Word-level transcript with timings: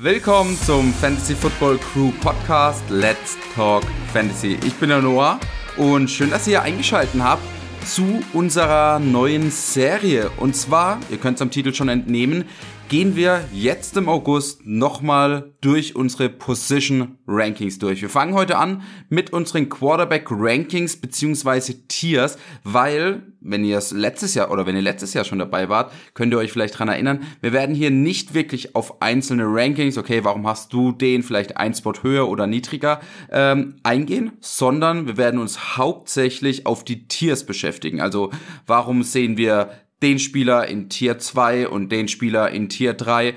Willkommen 0.00 0.56
zum 0.56 0.94
Fantasy 0.94 1.34
Football 1.34 1.76
Crew 1.78 2.12
Podcast 2.20 2.88
Let's 2.88 3.36
Talk 3.56 3.82
Fantasy. 4.12 4.56
Ich 4.64 4.74
bin 4.74 4.90
der 4.90 5.02
Noah 5.02 5.40
und 5.76 6.08
schön, 6.08 6.30
dass 6.30 6.46
ihr 6.46 6.62
eingeschaltet 6.62 7.20
habt 7.20 7.42
zu 7.84 8.20
unserer 8.32 9.00
neuen 9.00 9.50
Serie. 9.50 10.30
Und 10.36 10.54
zwar, 10.54 11.00
ihr 11.10 11.16
könnt 11.16 11.34
es 11.38 11.42
am 11.42 11.50
Titel 11.50 11.74
schon 11.74 11.88
entnehmen, 11.88 12.44
gehen 12.88 13.16
wir 13.16 13.44
jetzt 13.52 13.98
im 13.98 14.08
August 14.08 14.64
nochmal 14.64 15.52
durch 15.60 15.94
unsere 15.94 16.30
Position 16.30 17.18
Rankings 17.26 17.78
durch. 17.78 18.00
Wir 18.00 18.08
fangen 18.08 18.32
heute 18.32 18.56
an 18.56 18.82
mit 19.10 19.30
unseren 19.30 19.68
Quarterback 19.68 20.28
Rankings 20.30 20.96
beziehungsweise 20.96 21.86
Tiers, 21.88 22.38
weil, 22.64 23.24
wenn 23.40 23.62
ihr 23.62 23.76
es 23.76 23.90
letztes 23.90 24.34
Jahr 24.34 24.50
oder 24.50 24.64
wenn 24.64 24.74
ihr 24.74 24.80
letztes 24.80 25.12
Jahr 25.12 25.24
schon 25.24 25.38
dabei 25.38 25.68
wart, 25.68 25.92
könnt 26.14 26.32
ihr 26.32 26.38
euch 26.38 26.50
vielleicht 26.50 26.78
dran 26.78 26.88
erinnern, 26.88 27.24
wir 27.42 27.52
werden 27.52 27.74
hier 27.74 27.90
nicht 27.90 28.32
wirklich 28.32 28.74
auf 28.74 29.02
einzelne 29.02 29.44
Rankings, 29.46 29.98
okay, 29.98 30.24
warum 30.24 30.46
hast 30.48 30.72
du 30.72 30.92
den 30.92 31.22
vielleicht 31.22 31.58
ein 31.58 31.74
Spot 31.74 31.92
höher 32.00 32.26
oder 32.26 32.46
niedriger, 32.46 33.00
ähm, 33.30 33.76
eingehen, 33.82 34.32
sondern 34.40 35.06
wir 35.06 35.18
werden 35.18 35.40
uns 35.40 35.76
hauptsächlich 35.76 36.64
auf 36.64 36.84
die 36.84 37.06
Tiers 37.06 37.44
beschäftigen. 37.44 38.00
Also, 38.00 38.30
warum 38.66 39.02
sehen 39.02 39.36
wir 39.36 39.72
den 40.02 40.18
Spieler 40.18 40.66
in 40.66 40.88
Tier 40.88 41.18
2 41.18 41.68
und 41.68 41.90
den 41.90 42.08
Spieler 42.08 42.50
in 42.50 42.68
Tier 42.68 42.94
3. 42.94 43.28
Äh, 43.28 43.34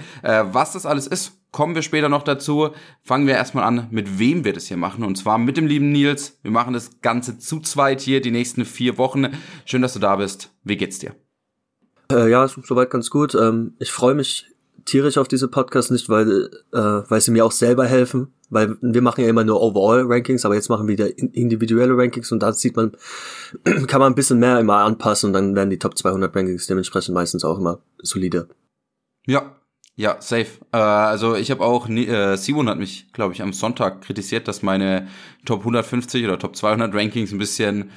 was 0.51 0.73
das 0.73 0.85
alles 0.85 1.07
ist, 1.07 1.33
kommen 1.51 1.75
wir 1.75 1.81
später 1.81 2.09
noch 2.09 2.23
dazu. 2.23 2.69
Fangen 3.03 3.27
wir 3.27 3.35
erstmal 3.35 3.63
an, 3.63 3.87
mit 3.91 4.19
wem 4.19 4.45
wir 4.45 4.53
das 4.53 4.67
hier 4.67 4.77
machen. 4.77 5.03
Und 5.03 5.17
zwar 5.17 5.37
mit 5.37 5.57
dem 5.57 5.67
lieben 5.67 5.91
Nils. 5.91 6.39
Wir 6.43 6.51
machen 6.51 6.73
das 6.73 7.01
Ganze 7.01 7.37
zu 7.39 7.59
zweit 7.59 8.01
hier 8.01 8.21
die 8.21 8.31
nächsten 8.31 8.65
vier 8.65 8.97
Wochen. 8.97 9.27
Schön, 9.65 9.81
dass 9.81 9.93
du 9.93 9.99
da 9.99 10.15
bist. 10.15 10.51
Wie 10.63 10.77
geht's 10.77 10.99
dir? 10.99 11.15
Äh, 12.11 12.29
ja, 12.29 12.47
soweit 12.47 12.89
ganz 12.89 13.09
gut. 13.09 13.35
Ähm, 13.35 13.75
ich 13.79 13.91
freue 13.91 14.15
mich 14.15 14.47
tierisch 14.85 15.17
auf 15.17 15.27
diese 15.27 15.47
Podcasts 15.47 15.91
nicht, 15.91 16.09
weil, 16.09 16.49
äh, 16.73 16.77
weil 16.77 17.21
sie 17.21 17.31
mir 17.31 17.45
auch 17.45 17.51
selber 17.51 17.85
helfen 17.85 18.33
weil 18.51 18.77
wir 18.81 19.01
machen 19.01 19.21
ja 19.21 19.29
immer 19.29 19.43
nur 19.43 19.61
Overall-Rankings, 19.61 20.45
aber 20.45 20.55
jetzt 20.55 20.69
machen 20.69 20.87
wir 20.87 20.93
wieder 20.93 21.17
individuelle 21.17 21.97
Rankings 21.97 22.31
und 22.31 22.43
da 22.43 22.53
sieht 22.53 22.75
man, 22.75 22.91
kann 23.87 23.99
man 23.99 24.11
ein 24.11 24.15
bisschen 24.15 24.39
mehr 24.39 24.59
immer 24.59 24.77
anpassen 24.77 25.27
und 25.27 25.33
dann 25.33 25.55
werden 25.55 25.69
die 25.69 25.79
Top 25.79 25.97
200 25.97 26.35
Rankings 26.35 26.67
dementsprechend 26.67 27.15
meistens 27.15 27.43
auch 27.43 27.57
immer 27.57 27.79
solide. 27.97 28.49
Ja, 29.25 29.55
ja, 29.95 30.17
safe. 30.19 30.47
Äh, 30.71 30.77
also 30.77 31.35
ich 31.35 31.49
habe 31.51 31.63
auch, 31.63 31.89
äh, 31.89 32.35
Simon 32.35 32.69
hat 32.69 32.77
mich, 32.77 33.11
glaube 33.13 33.33
ich, 33.33 33.41
am 33.41 33.53
Sonntag 33.53 34.01
kritisiert, 34.01 34.47
dass 34.47 34.61
meine 34.61 35.07
Top 35.45 35.59
150 35.59 36.25
oder 36.25 36.37
Top 36.37 36.55
200 36.55 36.93
Rankings 36.93 37.31
ein 37.31 37.37
bisschen 37.37 37.91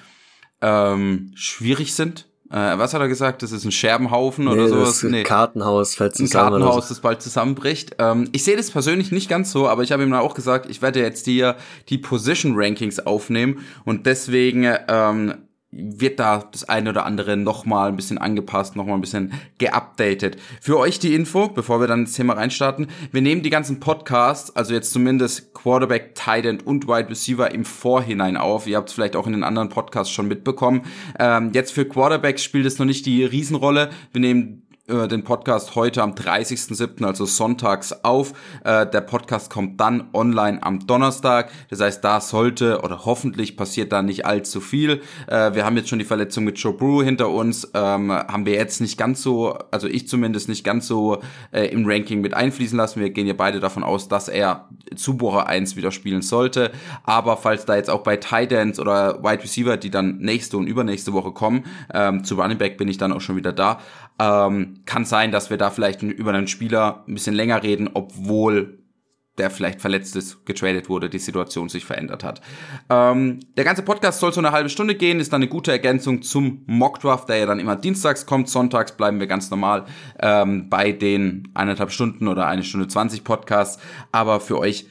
ähm, 0.60 1.32
schwierig 1.34 1.94
sind 1.94 2.28
äh, 2.54 2.78
was 2.78 2.94
hat 2.94 3.00
er 3.00 3.08
gesagt? 3.08 3.42
Das 3.42 3.50
ist 3.50 3.64
ein 3.64 3.72
Scherbenhaufen 3.72 4.44
nee, 4.44 4.52
oder 4.52 4.68
sowas? 4.68 5.00
Das 5.00 5.10
nee. 5.10 5.24
Kartenhaus 5.24 5.96
fällt 5.96 6.14
zusammen. 6.14 6.54
Ein 6.54 6.60
Kartenhaus, 6.60 6.88
so. 6.88 6.94
das 6.94 7.00
bald 7.00 7.20
zusammenbricht. 7.20 7.96
Ähm, 7.98 8.28
ich 8.30 8.44
sehe 8.44 8.56
das 8.56 8.70
persönlich 8.70 9.10
nicht 9.10 9.28
ganz 9.28 9.50
so, 9.50 9.66
aber 9.66 9.82
ich 9.82 9.90
habe 9.90 10.04
ihm 10.04 10.10
dann 10.12 10.20
auch 10.20 10.34
gesagt, 10.34 10.70
ich 10.70 10.80
werde 10.80 11.00
jetzt 11.00 11.24
hier 11.24 11.56
die 11.88 11.98
Position 11.98 12.52
Rankings 12.54 13.00
aufnehmen 13.00 13.64
und 13.84 14.06
deswegen 14.06 14.72
ähm, 14.86 15.34
wird 15.76 16.20
da 16.20 16.48
das 16.50 16.68
eine 16.68 16.90
oder 16.90 17.06
andere 17.06 17.36
nochmal 17.36 17.88
ein 17.88 17.96
bisschen 17.96 18.18
angepasst, 18.18 18.76
nochmal 18.76 18.96
ein 18.96 19.00
bisschen 19.00 19.32
geupdatet. 19.58 20.36
Für 20.60 20.78
euch 20.78 20.98
die 20.98 21.14
Info, 21.14 21.48
bevor 21.48 21.80
wir 21.80 21.86
dann 21.86 22.00
ins 22.00 22.14
Thema 22.14 22.34
reinstarten. 22.34 22.88
Wir 23.12 23.22
nehmen 23.22 23.42
die 23.42 23.50
ganzen 23.50 23.80
Podcasts, 23.80 24.54
also 24.54 24.74
jetzt 24.74 24.92
zumindest 24.92 25.54
Quarterback, 25.54 26.14
Tight 26.14 26.46
End 26.46 26.66
und 26.66 26.86
Wide 26.86 27.08
Receiver 27.08 27.50
im 27.52 27.64
Vorhinein 27.64 28.36
auf. 28.36 28.66
Ihr 28.66 28.76
habt 28.76 28.88
es 28.88 28.94
vielleicht 28.94 29.16
auch 29.16 29.26
in 29.26 29.32
den 29.32 29.44
anderen 29.44 29.68
Podcasts 29.68 30.12
schon 30.12 30.28
mitbekommen. 30.28 30.82
Ähm, 31.18 31.50
jetzt 31.52 31.72
für 31.72 31.84
Quarterbacks 31.84 32.42
spielt 32.42 32.66
es 32.66 32.78
noch 32.78 32.86
nicht 32.86 33.06
die 33.06 33.24
Riesenrolle. 33.24 33.90
Wir 34.12 34.20
nehmen 34.20 34.63
den 34.86 35.24
Podcast 35.24 35.76
heute 35.76 36.02
am 36.02 36.12
30.07., 36.12 37.06
also 37.06 37.24
sonntags 37.24 38.04
auf. 38.04 38.34
Äh, 38.64 38.86
der 38.86 39.00
Podcast 39.00 39.48
kommt 39.48 39.80
dann 39.80 40.10
online 40.12 40.62
am 40.62 40.86
Donnerstag. 40.86 41.50
Das 41.70 41.80
heißt, 41.80 42.04
da 42.04 42.20
sollte 42.20 42.82
oder 42.82 43.06
hoffentlich 43.06 43.56
passiert 43.56 43.92
da 43.92 44.02
nicht 44.02 44.26
allzu 44.26 44.60
viel. 44.60 45.00
Äh, 45.26 45.54
wir 45.54 45.64
haben 45.64 45.78
jetzt 45.78 45.88
schon 45.88 46.00
die 46.00 46.04
Verletzung 46.04 46.44
mit 46.44 46.58
Joe 46.58 46.74
Brew 46.74 47.02
hinter 47.02 47.30
uns. 47.30 47.70
Ähm, 47.72 48.12
haben 48.12 48.44
wir 48.44 48.52
jetzt 48.52 48.82
nicht 48.82 48.98
ganz 48.98 49.22
so, 49.22 49.56
also 49.70 49.88
ich 49.88 50.06
zumindest 50.06 50.50
nicht 50.50 50.64
ganz 50.64 50.86
so 50.86 51.22
äh, 51.50 51.64
im 51.68 51.86
Ranking 51.86 52.20
mit 52.20 52.34
einfließen 52.34 52.76
lassen. 52.76 53.00
Wir 53.00 53.08
gehen 53.08 53.26
ja 53.26 53.34
beide 53.34 53.60
davon 53.60 53.84
aus, 53.84 54.08
dass 54.08 54.28
er 54.28 54.68
zu 54.96 55.18
Woche 55.18 55.46
1 55.46 55.76
wieder 55.76 55.92
spielen 55.92 56.20
sollte. 56.20 56.72
Aber 57.04 57.38
falls 57.38 57.64
da 57.64 57.76
jetzt 57.76 57.88
auch 57.88 58.02
bei 58.02 58.18
Tight 58.18 58.52
Ends 58.52 58.78
oder 58.78 59.22
Wide 59.22 59.44
Receiver, 59.44 59.78
die 59.78 59.90
dann 59.90 60.18
nächste 60.18 60.58
und 60.58 60.66
übernächste 60.66 61.14
Woche 61.14 61.32
kommen, 61.32 61.64
ähm, 61.94 62.22
zu 62.22 62.34
Running 62.34 62.58
Back 62.58 62.76
bin 62.76 62.88
ich 62.88 62.98
dann 62.98 63.12
auch 63.12 63.22
schon 63.22 63.36
wieder 63.36 63.54
da. 63.54 63.80
Ähm, 64.18 64.80
kann 64.86 65.04
sein, 65.04 65.32
dass 65.32 65.50
wir 65.50 65.56
da 65.56 65.70
vielleicht 65.70 66.02
über 66.02 66.32
einen 66.32 66.46
Spieler 66.46 67.04
ein 67.08 67.14
bisschen 67.14 67.34
länger 67.34 67.62
reden, 67.62 67.90
obwohl 67.94 68.78
der 69.36 69.50
vielleicht 69.50 69.80
verletzt 69.80 70.14
ist, 70.14 70.46
getradet 70.46 70.88
wurde, 70.88 71.10
die 71.10 71.18
Situation 71.18 71.68
sich 71.68 71.84
verändert 71.84 72.22
hat. 72.22 72.40
Ähm, 72.88 73.40
der 73.56 73.64
ganze 73.64 73.82
Podcast 73.82 74.20
soll 74.20 74.32
so 74.32 74.40
eine 74.40 74.52
halbe 74.52 74.68
Stunde 74.68 74.94
gehen, 74.94 75.18
ist 75.18 75.32
dann 75.32 75.42
eine 75.42 75.50
gute 75.50 75.72
Ergänzung 75.72 76.22
zum 76.22 76.62
Mockdraft, 76.66 77.28
der 77.28 77.38
ja 77.38 77.46
dann 77.46 77.58
immer 77.58 77.74
dienstags 77.74 78.26
kommt. 78.26 78.48
Sonntags 78.48 78.92
bleiben 78.92 79.18
wir 79.18 79.26
ganz 79.26 79.50
normal 79.50 79.86
ähm, 80.20 80.70
bei 80.70 80.92
den 80.92 81.48
eineinhalb 81.54 81.90
Stunden 81.90 82.28
oder 82.28 82.46
eine 82.46 82.62
Stunde 82.62 82.86
zwanzig 82.86 83.24
Podcasts. 83.24 83.82
Aber 84.12 84.38
für 84.38 84.60
euch 84.60 84.86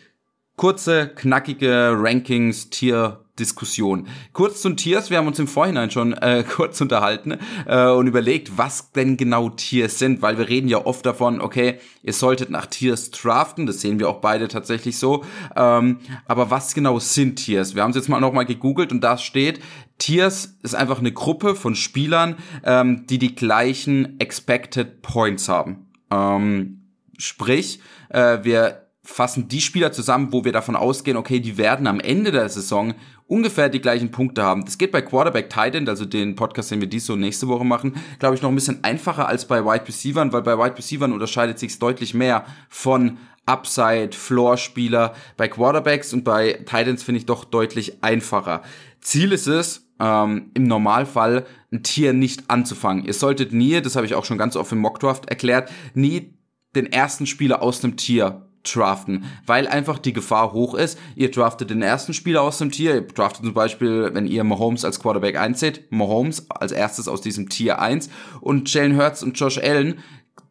kurze, 0.57 1.07
knackige 1.15 1.93
Rankings, 1.95 2.69
Tier, 2.69 3.22
Diskussion. 3.39 4.07
Kurz 4.31 4.61
zum 4.61 4.77
Tiers, 4.77 5.09
wir 5.09 5.17
haben 5.17 5.27
uns 5.27 5.39
im 5.39 5.47
Vorhinein 5.47 5.89
schon 5.89 6.13
äh, 6.13 6.43
kurz 6.49 6.79
unterhalten 6.81 7.39
äh, 7.65 7.87
und 7.87 8.07
überlegt, 8.07 8.57
was 8.57 8.91
denn 8.91 9.17
genau 9.17 9.49
Tiers 9.49 9.97
sind, 9.97 10.21
weil 10.21 10.37
wir 10.37 10.49
reden 10.49 10.67
ja 10.67 10.85
oft 10.85 11.05
davon, 11.05 11.41
okay, 11.41 11.79
ihr 12.03 12.13
solltet 12.13 12.51
nach 12.51 12.67
Tiers 12.67 13.09
draften, 13.09 13.65
das 13.65 13.81
sehen 13.81 13.99
wir 13.99 14.07
auch 14.07 14.21
beide 14.21 14.47
tatsächlich 14.47 14.97
so, 14.99 15.23
ähm, 15.55 15.99
aber 16.27 16.51
was 16.51 16.75
genau 16.75 16.99
sind 16.99 17.37
Tiers? 17.37 17.73
Wir 17.73 17.81
haben 17.81 17.91
es 17.91 17.95
jetzt 17.95 18.09
mal 18.09 18.19
nochmal 18.19 18.45
gegoogelt 18.45 18.91
und 18.91 19.01
da 19.01 19.17
steht, 19.17 19.59
Tiers 19.97 20.57
ist 20.61 20.75
einfach 20.75 20.99
eine 20.99 21.11
Gruppe 21.11 21.55
von 21.55 21.75
Spielern, 21.75 22.37
ähm, 22.63 23.07
die 23.07 23.17
die 23.17 23.35
gleichen 23.35 24.19
Expected 24.19 25.01
Points 25.01 25.49
haben. 25.49 25.87
Ähm, 26.11 26.83
sprich, 27.17 27.79
äh, 28.09 28.39
wir 28.43 28.83
fassen 29.03 29.49
die 29.49 29.61
Spieler 29.61 29.91
zusammen, 29.91 30.31
wo 30.31 30.45
wir 30.45 30.53
davon 30.53 30.75
ausgehen, 30.75 31.17
okay, 31.17 31.39
die 31.39 31.57
werden 31.57 31.87
am 31.87 31.99
Ende 31.99 32.31
der 32.31 32.47
Saison 32.47 32.93
ungefähr 33.27 33.69
die 33.69 33.81
gleichen 33.81 34.11
Punkte 34.11 34.43
haben. 34.43 34.65
Das 34.65 34.77
geht 34.77 34.91
bei 34.91 35.01
Quarterback 35.01 35.49
Tight 35.49 35.75
End, 35.75 35.89
also 35.89 36.05
den 36.05 36.35
Podcast, 36.35 36.71
den 36.71 36.81
wir 36.81 36.87
dies 36.87 37.05
so 37.05 37.15
nächste 37.15 37.47
Woche 37.47 37.65
machen, 37.65 37.95
glaube 38.19 38.35
ich, 38.35 38.41
noch 38.41 38.49
ein 38.49 38.55
bisschen 38.55 38.83
einfacher 38.83 39.27
als 39.27 39.47
bei 39.47 39.63
Wide 39.63 39.87
Receivern, 39.87 40.33
weil 40.33 40.41
bei 40.41 40.57
Wide 40.57 40.77
Receivern 40.77 41.13
unterscheidet 41.13 41.59
sich 41.59 41.77
deutlich 41.79 42.13
mehr 42.13 42.45
von 42.69 43.17
Upside, 43.45 44.11
Floor-Spieler. 44.13 45.13
Bei 45.37 45.47
Quarterbacks 45.47 46.13
und 46.13 46.23
bei 46.23 46.53
Titans 46.65 47.03
finde 47.03 47.19
ich 47.19 47.25
doch 47.25 47.43
deutlich 47.43 48.03
einfacher. 48.03 48.61
Ziel 49.01 49.33
ist 49.33 49.47
es, 49.47 49.89
ähm, 49.99 50.51
im 50.53 50.63
Normalfall 50.63 51.45
ein 51.71 51.83
Tier 51.83 52.13
nicht 52.13 52.49
anzufangen. 52.49 53.05
Ihr 53.05 53.13
solltet 53.13 53.53
nie, 53.53 53.81
das 53.81 53.95
habe 53.95 54.05
ich 54.05 54.15
auch 54.15 54.25
schon 54.25 54.37
ganz 54.37 54.55
oft 54.55 54.71
im 54.71 54.79
Mockdraft 54.79 55.29
erklärt, 55.29 55.71
nie 55.93 56.33
den 56.75 56.91
ersten 56.91 57.25
Spieler 57.25 57.61
aus 57.61 57.81
dem 57.81 57.97
Tier 57.97 58.49
draften, 58.63 59.25
weil 59.45 59.67
einfach 59.67 59.99
die 59.99 60.13
Gefahr 60.13 60.53
hoch 60.53 60.73
ist. 60.73 60.97
Ihr 61.15 61.31
draftet 61.31 61.69
den 61.69 61.81
ersten 61.81 62.13
Spieler 62.13 62.41
aus 62.41 62.57
dem 62.57 62.71
Tier, 62.71 62.95
ihr 62.95 63.01
draftet 63.01 63.45
zum 63.45 63.53
Beispiel, 63.53 64.09
wenn 64.13 64.25
ihr 64.25 64.43
Mahomes 64.43 64.85
als 64.85 64.99
Quarterback 64.99 65.37
einzählt, 65.37 65.91
Mahomes 65.91 66.49
als 66.49 66.71
erstes 66.71 67.07
aus 67.07 67.21
diesem 67.21 67.49
Tier 67.49 67.79
1 67.79 68.09
und 68.41 68.73
Jalen 68.73 68.97
Hurts 68.97 69.23
und 69.23 69.39
Josh 69.39 69.57
Allen, 69.57 69.99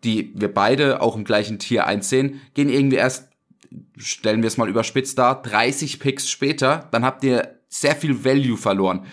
die 0.05 0.33
wir 0.35 0.53
beide 0.53 1.01
auch 1.01 1.17
im 1.17 1.25
gleichen 1.25 1.59
Tier 1.59 1.87
1 1.87 2.09
sehen, 2.09 2.41
gehen 2.55 2.69
irgendwie 2.69 2.97
erst, 2.97 3.29
stellen 3.97 4.43
wir 4.43 4.49
es 4.49 4.57
mal 4.57 4.69
überspitzt 4.69 5.19
dar, 5.19 5.43
30 5.43 6.01
Picks 6.01 6.29
später, 6.29 6.89
dann 6.91 7.05
habt 7.05 7.25
ihr 7.25 7.59
sehr 7.69 7.97
viel 7.97 8.25
Value 8.25 8.57
verloren. 8.57 9.07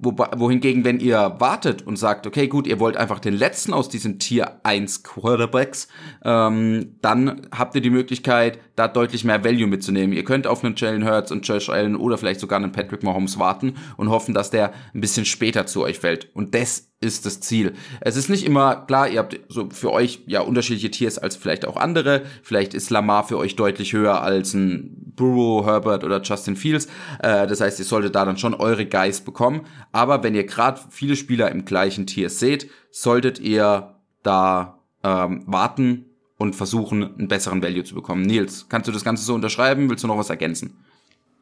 Wo, 0.00 0.16
wohingegen, 0.16 0.84
wenn 0.84 1.00
ihr 1.00 1.36
wartet 1.38 1.86
und 1.86 1.96
sagt, 1.96 2.26
okay, 2.26 2.46
gut, 2.46 2.66
ihr 2.66 2.78
wollt 2.78 2.96
einfach 2.96 3.18
den 3.18 3.34
letzten 3.34 3.72
aus 3.72 3.88
diesem 3.88 4.18
Tier 4.18 4.60
1 4.62 5.02
Quarterbacks, 5.02 5.88
ähm, 6.24 6.96
dann 7.02 7.48
habt 7.50 7.74
ihr 7.74 7.80
die 7.80 7.90
Möglichkeit, 7.90 8.60
da 8.76 8.86
deutlich 8.86 9.24
mehr 9.24 9.44
Value 9.44 9.66
mitzunehmen. 9.66 10.16
Ihr 10.16 10.24
könnt 10.24 10.46
auf 10.46 10.64
einen 10.64 10.76
Jalen 10.76 11.04
Hurts 11.04 11.32
und 11.32 11.46
Josh 11.46 11.68
Allen 11.68 11.96
oder 11.96 12.16
vielleicht 12.16 12.40
sogar 12.40 12.58
einen 12.58 12.70
Patrick 12.70 13.02
Mahomes 13.02 13.38
warten 13.38 13.74
und 13.96 14.08
hoffen, 14.08 14.34
dass 14.34 14.50
der 14.50 14.72
ein 14.94 15.00
bisschen 15.00 15.24
später 15.24 15.66
zu 15.66 15.82
euch 15.82 15.98
fällt. 15.98 16.34
Und 16.34 16.54
das 16.54 16.88
ist 17.00 17.26
das 17.26 17.40
Ziel. 17.40 17.74
Es 18.00 18.16
ist 18.16 18.28
nicht 18.28 18.44
immer 18.44 18.74
klar, 18.86 19.08
ihr 19.08 19.20
habt 19.20 19.38
so 19.48 19.68
für 19.70 19.92
euch 19.92 20.22
ja 20.26 20.40
unterschiedliche 20.40 20.90
Tiers 20.90 21.18
als 21.18 21.36
vielleicht 21.36 21.66
auch 21.66 21.76
andere. 21.76 22.22
Vielleicht 22.42 22.74
ist 22.74 22.90
Lamar 22.90 23.26
für 23.26 23.38
euch 23.38 23.54
deutlich 23.54 23.92
höher 23.92 24.20
als 24.22 24.54
ein 24.54 25.12
Burrow, 25.14 25.64
Herbert 25.64 26.02
oder 26.02 26.20
Justin 26.22 26.56
Fields. 26.56 26.86
Äh, 27.20 27.46
das 27.46 27.60
heißt, 27.60 27.78
ihr 27.78 27.84
solltet 27.84 28.14
da 28.14 28.24
dann 28.24 28.36
schon 28.36 28.54
eure 28.54 28.86
Guys 28.86 29.20
bekommen. 29.20 29.66
Aber 29.92 30.22
wenn 30.22 30.34
ihr 30.34 30.44
gerade 30.44 30.80
viele 30.90 31.14
Spieler 31.14 31.50
im 31.50 31.64
gleichen 31.64 32.06
Tier 32.06 32.30
seht, 32.30 32.68
solltet 32.90 33.38
ihr 33.38 33.94
da 34.24 34.80
ähm, 35.04 35.44
warten 35.46 36.06
und 36.36 36.56
versuchen, 36.56 37.16
einen 37.16 37.28
besseren 37.28 37.62
Value 37.62 37.84
zu 37.84 37.94
bekommen. 37.94 38.22
Nils, 38.22 38.66
kannst 38.68 38.88
du 38.88 38.92
das 38.92 39.04
Ganze 39.04 39.24
so 39.24 39.34
unterschreiben? 39.34 39.88
Willst 39.88 40.02
du 40.02 40.08
noch 40.08 40.18
was 40.18 40.30
ergänzen? 40.30 40.78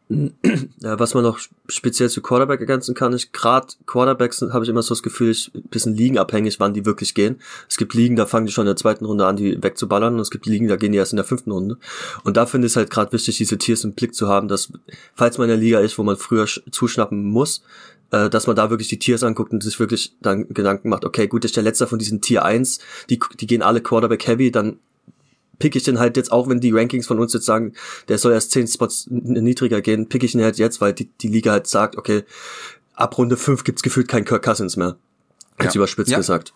Was 0.08 1.14
man 1.14 1.24
noch 1.24 1.40
speziell 1.68 2.08
zu 2.08 2.22
Quarterback 2.22 2.60
ergänzen 2.60 2.94
kann, 2.94 3.12
ist 3.12 3.32
gerade 3.32 3.66
Quarterbacks 3.86 4.40
habe 4.52 4.64
ich 4.64 4.68
immer 4.68 4.82
so 4.82 4.94
das 4.94 5.02
Gefühl, 5.02 5.30
ich 5.32 5.50
bisschen 5.52 5.96
liegenabhängig, 5.96 6.60
wann 6.60 6.74
die 6.74 6.86
wirklich 6.86 7.14
gehen. 7.14 7.40
Es 7.68 7.76
gibt 7.76 7.92
Ligen, 7.94 8.14
da 8.14 8.24
fangen 8.26 8.46
die 8.46 8.52
schon 8.52 8.62
in 8.62 8.68
der 8.68 8.76
zweiten 8.76 9.04
Runde 9.04 9.26
an, 9.26 9.36
die 9.36 9.60
wegzuballern 9.60 10.14
und 10.14 10.20
es 10.20 10.30
gibt 10.30 10.46
Ligen, 10.46 10.68
da 10.68 10.76
gehen 10.76 10.92
die 10.92 10.98
erst 10.98 11.12
in 11.12 11.16
der 11.16 11.24
fünften 11.24 11.50
Runde. 11.50 11.76
Und 12.22 12.36
da 12.36 12.46
finde 12.46 12.66
ich 12.66 12.72
es 12.72 12.76
halt 12.76 12.90
gerade 12.90 13.12
wichtig, 13.12 13.36
diese 13.36 13.58
Tiers 13.58 13.82
im 13.82 13.94
Blick 13.94 14.14
zu 14.14 14.28
haben, 14.28 14.46
dass 14.46 14.72
falls 15.16 15.38
man 15.38 15.46
in 15.46 15.56
der 15.56 15.58
Liga 15.58 15.80
ist, 15.80 15.98
wo 15.98 16.04
man 16.04 16.16
früher 16.16 16.46
zuschnappen 16.70 17.24
muss, 17.24 17.64
äh, 18.12 18.30
dass 18.30 18.46
man 18.46 18.54
da 18.54 18.70
wirklich 18.70 18.88
die 18.88 19.00
Tiers 19.00 19.24
anguckt 19.24 19.52
und 19.52 19.62
sich 19.64 19.80
wirklich 19.80 20.14
dann 20.22 20.48
Gedanken 20.50 20.88
macht, 20.88 21.04
okay, 21.04 21.26
gut, 21.26 21.44
ist 21.44 21.56
der 21.56 21.64
letzte 21.64 21.88
von 21.88 21.98
diesen 21.98 22.20
Tier 22.20 22.44
1, 22.44 22.78
die, 23.10 23.18
die 23.40 23.46
gehen 23.48 23.62
alle 23.62 23.80
Quarterback 23.80 24.24
Heavy, 24.28 24.52
dann 24.52 24.78
pick 25.58 25.76
ich 25.76 25.84
den 25.84 25.98
halt 25.98 26.16
jetzt, 26.16 26.32
auch 26.32 26.48
wenn 26.48 26.60
die 26.60 26.72
Rankings 26.72 27.06
von 27.06 27.18
uns 27.18 27.32
jetzt 27.32 27.46
sagen, 27.46 27.72
der 28.08 28.18
soll 28.18 28.32
erst 28.32 28.52
10 28.52 28.66
Spots 28.66 29.06
niedriger 29.08 29.80
gehen, 29.80 30.08
pick 30.08 30.22
ich 30.22 30.34
ihn 30.34 30.42
halt 30.42 30.58
jetzt, 30.58 30.80
weil 30.80 30.92
die, 30.92 31.08
die 31.20 31.28
Liga 31.28 31.52
halt 31.52 31.66
sagt, 31.66 31.96
okay, 31.96 32.24
ab 32.94 33.16
Runde 33.18 33.36
5 33.36 33.64
gibt's 33.64 33.82
gefühlt 33.82 34.08
keinen 34.08 34.24
Kirk 34.24 34.44
Cousins 34.44 34.76
mehr. 34.76 34.96
Als 35.58 35.74
ja. 35.74 35.78
überspitzt 35.78 36.10
ja. 36.10 36.18
gesagt. 36.18 36.52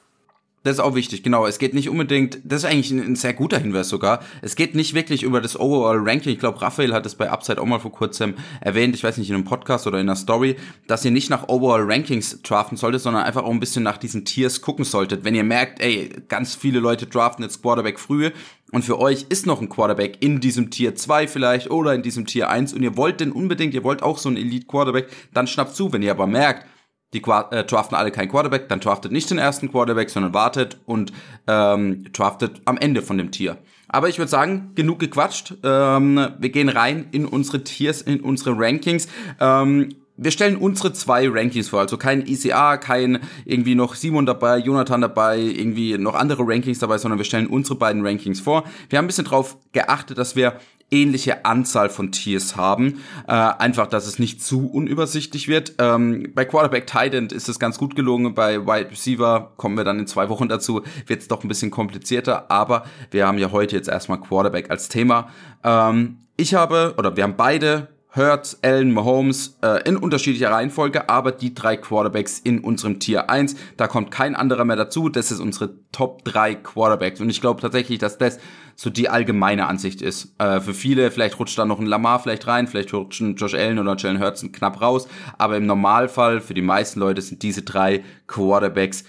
Das 0.63 0.75
ist 0.75 0.81
auch 0.81 0.95
wichtig, 0.95 1.23
genau. 1.23 1.47
Es 1.47 1.59
geht 1.59 1.73
nicht 1.73 1.89
unbedingt, 1.89 2.39
das 2.45 2.65
ist 2.65 2.71
eigentlich 2.71 2.91
ein, 2.91 3.01
ein, 3.01 3.17
sehr 3.17 3.33
guter 3.33 3.59
Hinweis 3.59 3.89
sogar. 3.89 4.21
Es 4.43 4.57
geht 4.57 4.75
nicht 4.75 4.93
wirklich 4.93 5.23
über 5.23 5.41
das 5.41 5.59
Overall 5.59 5.99
Ranking. 5.99 6.35
Ich 6.35 6.39
glaube, 6.39 6.61
Raphael 6.61 6.93
hat 6.93 7.07
es 7.07 7.15
bei 7.15 7.31
Upside 7.31 7.63
auch 7.63 7.65
mal 7.65 7.79
vor 7.79 7.93
kurzem 7.93 8.35
erwähnt, 8.61 8.95
ich 8.95 9.03
weiß 9.03 9.17
nicht, 9.17 9.31
in 9.31 9.37
einem 9.37 9.45
Podcast 9.45 9.87
oder 9.87 9.99
in 9.99 10.07
einer 10.07 10.17
Story, 10.17 10.57
dass 10.87 11.03
ihr 11.03 11.13
nicht 11.13 11.31
nach 11.31 11.49
Overall 11.49 11.91
Rankings 11.91 12.43
draften 12.43 12.77
solltet, 12.77 13.01
sondern 13.01 13.23
einfach 13.23 13.43
auch 13.43 13.51
ein 13.51 13.61
bisschen 13.61 13.83
nach 13.83 13.97
diesen 13.97 14.27
Tiers 14.27 14.61
gucken 14.61 14.85
solltet. 14.85 15.25
Wenn 15.25 15.35
ihr 15.35 15.45
merkt, 15.45 15.81
ey, 15.81 16.11
ganz 16.29 16.55
viele 16.55 16.81
Leute 16.81 17.07
draften 17.07 17.43
jetzt 17.43 17.63
Quarterback 17.63 17.99
früh 17.99 18.31
und 18.71 18.85
für 18.85 19.01
euch 19.01 19.25
ist 19.31 19.47
noch 19.47 19.63
ein 19.63 19.71
Quarterback 19.71 20.19
in 20.21 20.41
diesem 20.41 20.71
Tier 20.71 20.95
2 20.95 21.27
vielleicht 21.27 21.71
oder 21.71 21.95
in 21.95 22.03
diesem 22.03 22.27
Tier 22.27 22.51
1 22.51 22.75
und 22.75 22.83
ihr 22.83 22.99
wollt 22.99 23.21
denn 23.21 23.33
unbedingt, 23.33 23.73
ihr 23.73 23.83
wollt 23.83 24.03
auch 24.03 24.19
so 24.19 24.29
einen 24.29 24.37
Elite 24.37 24.67
Quarterback, 24.67 25.09
dann 25.33 25.47
schnappt 25.47 25.75
zu. 25.75 25.91
Wenn 25.91 26.03
ihr 26.03 26.11
aber 26.11 26.27
merkt, 26.27 26.67
die 27.13 27.23
äh, 27.23 27.65
draften 27.65 27.97
alle 27.97 28.11
kein 28.11 28.29
Quarterback, 28.29 28.69
dann 28.69 28.81
draftet 28.81 29.13
nicht 29.13 29.31
den 29.31 29.39
ersten 29.39 29.71
Quarterback, 29.71 30.11
sondern 30.11 30.35
wartet 30.35 30.79
und 30.87 31.13
ähm, 31.47 32.05
draftet 32.13 32.61
am 32.65 32.77
Ende 32.79 33.03
von 33.03 33.19
dem 33.19 33.31
Tier. 33.31 33.59
Aber 33.89 34.09
ich 34.09 34.19
würde 34.19 34.31
sagen, 34.31 34.71
genug 34.77 35.01
gequatscht. 35.01 35.55
Ähm, 35.65 36.29
wir 36.39 36.51
gehen 36.51 36.69
rein 36.69 37.07
in 37.11 37.27
unsere 37.27 37.65
Tiers, 37.65 38.03
in 38.03 38.21
unsere 38.21 38.57
Rankings. 38.57 39.09
Ähm, 39.41 39.97
wir 40.23 40.31
stellen 40.31 40.57
unsere 40.57 40.93
zwei 40.93 41.29
Rankings 41.29 41.71
vor, 41.71 41.81
also 41.81 41.97
kein 41.97 42.27
ECA, 42.27 42.77
kein 42.77 43.21
irgendwie 43.47 43.75
noch 43.75 43.95
Simon 43.95 44.27
dabei, 44.27 44.59
Jonathan 44.59 45.01
dabei, 45.01 45.39
irgendwie 45.39 45.97
noch 45.97 46.15
andere 46.15 46.47
Rankings 46.47 46.79
dabei, 46.79 46.99
sondern 46.99 47.19
wir 47.19 47.25
stellen 47.25 47.47
unsere 47.47 47.77
beiden 47.77 48.07
Rankings 48.07 48.39
vor. 48.39 48.65
Wir 48.91 48.99
haben 48.99 49.07
ein 49.07 49.09
bisschen 49.09 49.25
darauf 49.25 49.57
geachtet, 49.73 50.19
dass 50.19 50.37
wir 50.37 50.61
ähnliche 50.91 51.45
Anzahl 51.45 51.89
von 51.89 52.13
Tiers 52.13 52.57
haben. 52.57 53.03
Äh, 53.27 53.33
einfach, 53.33 53.87
dass 53.87 54.07
es 54.07 54.19
nicht 54.19 54.43
zu 54.43 54.71
unübersichtlich 54.71 55.49
wird. 55.49 55.75
Ähm, 55.79 56.33
bei 56.35 56.45
Quarterback 56.45 56.87
Tight 56.87 57.15
End 57.15 57.33
ist 57.33 57.49
es 57.49 57.59
ganz 57.59 57.79
gut 57.79 57.95
gelungen. 57.95 58.35
Bei 58.35 58.67
Wide 58.67 58.91
Receiver 58.91 59.53
kommen 59.57 59.77
wir 59.77 59.85
dann 59.85 59.99
in 59.99 60.07
zwei 60.07 60.29
Wochen 60.29 60.49
dazu. 60.49 60.83
Wird 61.07 61.23
es 61.23 61.29
doch 61.29 61.45
ein 61.45 61.49
bisschen 61.49 61.71
komplizierter. 61.71 62.51
Aber 62.51 62.85
wir 63.11 63.27
haben 63.27 63.39
ja 63.39 63.51
heute 63.53 63.77
jetzt 63.77 63.89
erstmal 63.89 64.21
Quarterback 64.21 64.71
als 64.71 64.89
Thema. 64.89 65.31
Ähm, 65.63 66.19
ich 66.37 66.55
habe, 66.55 66.95
oder 66.99 67.17
wir 67.17 67.25
haben 67.25 67.37
beide 67.37 67.89
Hurts, 68.15 68.59
Allen, 68.63 68.93
Mahomes 68.93 69.59
äh, 69.63 69.89
in 69.89 69.97
unterschiedlicher 69.97 70.51
Reihenfolge, 70.51 71.09
aber 71.09 71.31
die 71.31 71.55
drei 71.55 71.77
Quarterbacks 71.77 72.41
in 72.41 72.61
unserem 72.61 72.99
Tier 72.99 73.31
1. 73.31 73.55
Da 73.77 73.87
kommt 73.87 74.11
kein 74.11 74.35
anderer 74.35 74.65
mehr 74.65 74.77
dazu. 74.77 75.09
Das 75.09 75.31
ist 75.31 75.39
unsere 75.39 75.75
Top 75.93 76.25
3 76.25 76.57
Quarterbacks. 76.57 77.21
Und 77.21 77.31
ich 77.31 77.41
glaube 77.41 77.61
tatsächlich, 77.61 77.99
dass 77.99 78.19
das 78.19 78.39
so 78.75 78.91
die 78.91 79.09
allgemeine 79.09 79.67
Ansicht 79.67 80.03
ist. 80.03 80.35
Äh, 80.39 80.61
für 80.61 80.75
viele, 80.75 81.11
vielleicht 81.11 81.39
rutscht 81.39 81.59
da 81.59 81.65
noch 81.65 81.79
ein 81.79 81.87
Lamar 81.87 82.19
vielleicht 82.19 82.47
rein, 82.47 82.67
vielleicht 82.67 82.93
rutschen 82.93 83.37
Josh 83.37 83.55
Allen 83.55 83.79
oder 83.79 83.97
Jalen 83.97 84.21
Hurts 84.21 84.45
knapp 84.53 84.81
raus. 84.81 85.07
Aber 85.39 85.57
im 85.57 85.67
Normalfall, 85.67 86.41
für 86.41 86.55
die 86.55 86.63
meisten 86.63 86.99
Leute, 86.99 87.23
sind 87.23 87.43
diese 87.43 87.63
drei 87.63 88.03
Quarterbacks 88.27 89.05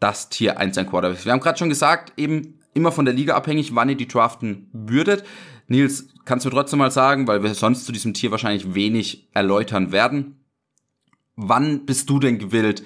das 0.00 0.30
Tier 0.30 0.58
1 0.58 0.76
an 0.78 0.88
Quarterbacks. 0.88 1.24
Wir 1.24 1.32
haben 1.32 1.40
gerade 1.40 1.58
schon 1.58 1.68
gesagt, 1.68 2.12
eben 2.16 2.58
immer 2.74 2.90
von 2.90 3.04
der 3.04 3.14
Liga 3.14 3.34
abhängig, 3.34 3.74
wann 3.74 3.88
ihr 3.88 3.96
die 3.96 4.08
draften 4.08 4.68
würdet. 4.72 5.24
Nils, 5.72 6.06
kannst 6.24 6.46
du 6.46 6.50
trotzdem 6.50 6.78
mal 6.78 6.92
sagen, 6.92 7.26
weil 7.26 7.42
wir 7.42 7.54
sonst 7.54 7.84
zu 7.84 7.92
diesem 7.92 8.14
Tier 8.14 8.30
wahrscheinlich 8.30 8.74
wenig 8.74 9.28
erläutern 9.32 9.90
werden. 9.90 10.36
Wann 11.34 11.84
bist 11.86 12.08
du 12.08 12.20
denn 12.20 12.38
gewillt, 12.38 12.84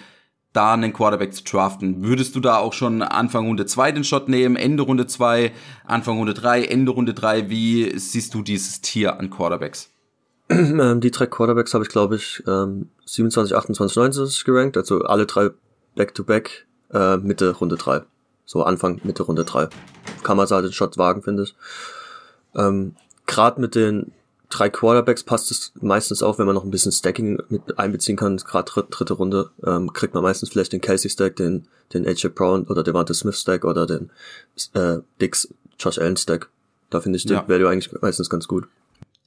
da 0.53 0.73
einen 0.73 0.93
Quarterback 0.93 1.35
zu 1.35 1.45
draften? 1.45 2.03
Würdest 2.05 2.35
du 2.35 2.41
da 2.41 2.57
auch 2.59 2.73
schon 2.73 3.03
Anfang 3.03 3.47
Runde 3.47 3.67
2 3.67 3.93
den 3.93 4.05
Shot 4.05 4.29
nehmen, 4.29 4.57
Ende 4.57 4.85
Runde 4.85 5.07
2, 5.07 5.53
Anfang 5.85 6.17
Runde 6.17 6.33
3, 6.33 6.65
Ende 6.65 6.93
Runde 6.93 7.13
3? 7.13 7.51
Wie 7.51 7.99
siehst 7.99 8.33
du 8.33 8.43
dieses 8.43 8.81
Tier 8.81 9.19
an 9.21 9.31
Quarterbacks? 9.31 9.91
Ähm, 10.49 11.01
die 11.01 11.11
drei 11.11 11.27
Quarterbacks 11.27 11.75
habe 11.75 11.83
ich, 11.83 11.91
glaube 11.91 12.15
ich, 12.15 12.41
27, 12.45 13.57
28, 13.57 13.97
29 13.97 14.45
gerankt, 14.45 14.77
also 14.77 15.01
alle 15.01 15.27
drei 15.27 15.51
Back-to-Back 15.97 16.67
-back, 16.93 17.15
äh, 17.15 17.17
Mitte 17.17 17.51
Runde 17.51 17.75
3. 17.75 18.03
So 18.45 18.63
Anfang, 18.63 19.01
Mitte 19.03 19.25
Runde 19.25 19.45
3. 19.45 19.69
Kann 20.23 20.37
man 20.37 20.47
da 20.47 20.63
den 20.63 20.73
Shot 20.73 20.97
wagen, 20.99 21.23
finde 21.23 21.43
ich. 21.43 21.57
Ähm, 22.57 22.95
Gerade 23.27 23.61
mit 23.61 23.75
den 23.75 24.13
drei 24.49 24.69
Quarterbacks 24.69 25.25
passt 25.25 25.51
es 25.51 25.73
meistens 25.81 26.23
auch, 26.23 26.39
wenn 26.39 26.47
man 26.47 26.55
noch 26.55 26.65
ein 26.65 26.71
bisschen 26.71 26.93
Stacking 26.93 27.43
mit 27.49 27.79
einbeziehen 27.79 28.17
kann. 28.17 28.37
Gerade 28.37 28.71
dritte, 28.71 28.91
dritte 28.91 29.15
Runde 29.15 29.51
ähm, 29.65 29.93
kriegt 29.93 30.15
man 30.15 30.23
meistens 30.23 30.51
vielleicht 30.51 30.73
den 30.73 30.81
Kelsey 30.81 31.11
Stack, 31.11 31.37
den 31.37 31.67
den 31.93 32.07
AJ 32.07 32.29
Brown 32.29 32.65
oder 32.65 32.83
Devante 32.83 33.15
Smith 33.15 33.39
Stack 33.39 33.65
oder 33.65 33.87
den 33.87 34.11
äh, 34.75 34.99
Dix 35.21 35.49
Josh 35.79 35.99
Allen 35.99 36.17
Stack. 36.17 36.49
Da 36.91 37.01
finde 37.01 37.17
ich 37.17 37.25
den 37.25 37.37
ja. 37.37 37.49
Value 37.49 37.69
eigentlich 37.69 37.93
meistens 38.01 38.31
ganz 38.31 38.49
gut. 38.49 38.69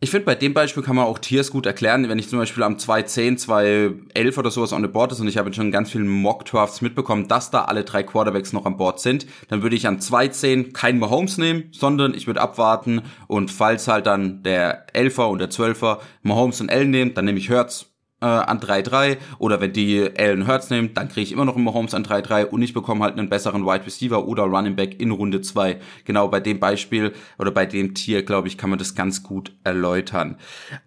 Ich 0.02 0.12
finde, 0.12 0.26
bei 0.26 0.36
dem 0.36 0.54
Beispiel 0.54 0.82
kann 0.82 0.96
man 0.96 1.04
auch 1.06 1.20
Tiers 1.20 1.52
gut 1.52 1.66
erklären. 1.66 2.08
Wenn 2.08 2.20
ich 2.20 2.30
zum 2.30 2.40
Beispiel 2.40 2.64
am 2.64 2.78
2.10, 2.78 3.46
2.11 3.46 4.40
oder 4.40 4.50
sowas 4.50 4.72
on 4.72 4.82
the 4.82 4.88
board 4.88 5.12
ist 5.12 5.20
und 5.20 5.28
ich 5.28 5.38
habe 5.38 5.54
schon 5.54 5.74
ganz 5.74 5.92
vielen 5.92 6.08
Mock-Drafts 6.08 6.80
mitbekommen, 6.80 7.28
dass 7.28 7.52
da 7.52 7.66
alle 7.66 7.84
drei 7.84 8.04
Quarterbacks 8.04 8.54
noch 8.54 8.66
an 8.66 8.78
Bord 8.78 9.02
sind, 9.02 9.28
dann 9.50 9.62
würde 9.62 9.76
ich 9.76 9.88
an 9.88 10.00
2.10 10.00 10.72
keinen 10.72 11.00
Mahomes 11.00 11.38
nehmen, 11.38 11.66
sondern 11.72 12.14
ich 12.14 12.28
würde 12.28 12.40
abwarten 12.40 13.02
und 13.28 13.52
falls 13.52 13.90
halt 13.90 14.06
dann 14.06 14.42
der 14.42 14.88
11er 14.94 15.26
und 15.26 15.40
der 15.40 15.50
12er 15.50 15.98
Mahomes 16.22 16.62
und 16.62 16.72
Allen 16.72 16.92
nehmen, 16.92 17.14
dann 17.14 17.26
nehme 17.26 17.40
ich 17.40 17.50
Hertz 17.50 17.90
äh, 18.22 18.26
an 18.26 18.60
3-3 18.60 19.18
oder 19.38 19.62
wenn 19.62 19.74
die 19.74 20.10
Allen 20.18 20.48
Hurts 20.48 20.70
nehmen, 20.70 20.94
dann 20.94 21.10
kriege 21.10 21.22
ich 21.22 21.32
immer 21.32 21.46
noch 21.46 21.56
einen 21.56 21.64
Mahomes 21.64 21.94
an 21.94 22.06
3-3 22.06 22.46
und 22.46 22.62
ich 22.62 22.74
bekomme 22.74 23.04
halt 23.04 23.18
einen 23.18 23.30
besseren 23.30 23.66
Wide 23.66 23.86
Receiver 23.86 24.28
oder 24.28 24.44
Running 24.44 24.76
Back 24.76 25.00
in 25.00 25.12
Runde 25.12 25.42
2. 25.42 25.80
Genau 26.06 26.28
bei 26.28 26.40
dem 26.40 26.60
Beispiel 26.60 27.14
oder 27.38 27.52
bei 27.52 27.66
dem 27.66 27.94
Tier, 27.94 28.24
glaube 28.24 28.48
ich, 28.48 28.58
kann 28.58 28.70
man 28.70 28.80
das 28.80 28.96
ganz 28.96 29.24
gut 29.24 29.54
erläutern. 29.64 30.38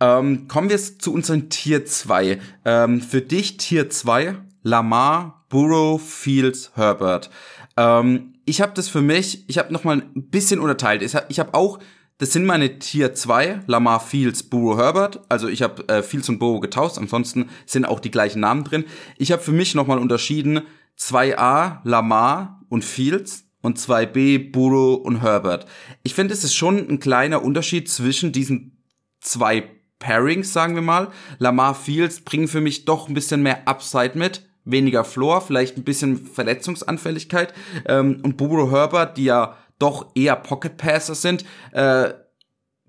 Ähm, 0.01 0.49
kommen 0.49 0.71
wir 0.71 0.79
zu 0.79 1.13
unserem 1.13 1.49
Tier 1.49 1.85
2. 1.85 2.39
Ähm, 2.65 3.01
für 3.01 3.21
dich 3.21 3.57
Tier 3.57 3.91
2, 3.91 4.37
Lamar, 4.63 5.45
Burrow, 5.49 6.01
Fields, 6.01 6.73
Herbert. 6.75 7.31
Ähm, 7.77 8.35
ich 8.45 8.61
habe 8.61 8.73
das 8.75 8.89
für 8.89 9.03
mich, 9.03 9.45
ich 9.49 9.59
habe 9.59 9.73
nochmal 9.73 9.99
ein 9.99 10.31
bisschen 10.31 10.61
unterteilt. 10.61 11.03
Ich 11.03 11.15
habe 11.15 11.33
hab 11.33 11.55
auch 11.55 11.79
das 12.23 12.33
sind 12.33 12.45
meine 12.45 12.79
Tier 12.79 13.15
2, 13.15 13.63
Lamar 13.67 13.99
Fields, 13.99 14.45
Burrow 14.45 14.79
Herbert. 14.79 15.23
Also 15.29 15.49
ich 15.49 15.61
habe 15.61 15.89
äh, 15.89 16.05
Fields 16.05 16.29
und 16.29 16.39
Burrow 16.39 16.61
getauscht, 16.61 16.97
ansonsten 16.97 17.49
sind 17.67 17.85
auch 17.85 17.99
die 17.99 18.13
gleichen 18.13 18.39
Namen 18.39 18.63
drin. 18.63 18.85
Ich 19.19 19.33
habe 19.33 19.43
für 19.43 19.51
mich 19.51 19.75
nochmal 19.75 19.99
unterschieden 19.99 20.61
2a 20.97 21.79
Lamar 21.83 22.61
und 22.69 22.85
Fields 22.85 23.47
und 23.61 23.77
2b 23.77 24.53
Burrow 24.53 25.05
und 25.05 25.21
Herbert. 25.21 25.67
Ich 26.05 26.15
finde, 26.15 26.33
es 26.33 26.45
ist 26.45 26.55
schon 26.55 26.89
ein 26.89 27.01
kleiner 27.01 27.43
Unterschied 27.43 27.91
zwischen 27.91 28.31
diesen 28.31 28.85
zwei 29.21 29.65
Pairings, 29.99 30.53
sagen 30.53 30.77
wir 30.77 30.83
mal. 30.83 31.09
Lamar 31.41 31.75
Fields 31.75 32.21
bringen 32.21 32.47
für 32.47 32.61
mich 32.61 32.85
doch 32.85 33.09
ein 33.09 33.15
bisschen 33.15 33.43
mehr 33.43 33.67
Upside 33.67 34.17
mit 34.17 34.47
weniger 34.65 35.05
Floor, 35.05 35.41
vielleicht 35.41 35.77
ein 35.77 35.83
bisschen 35.85 36.25
Verletzungsanfälligkeit. 36.25 37.53
Ähm, 37.87 38.21
und 38.23 38.37
Burrow 38.37 38.71
Herbert, 38.71 39.17
die 39.17 39.25
ja 39.25 39.57
doch 39.83 40.07
eher 40.15 40.37
Pocket 40.37 40.77
Passer 40.77 41.15
sind, 41.15 41.45
äh, 41.73 42.15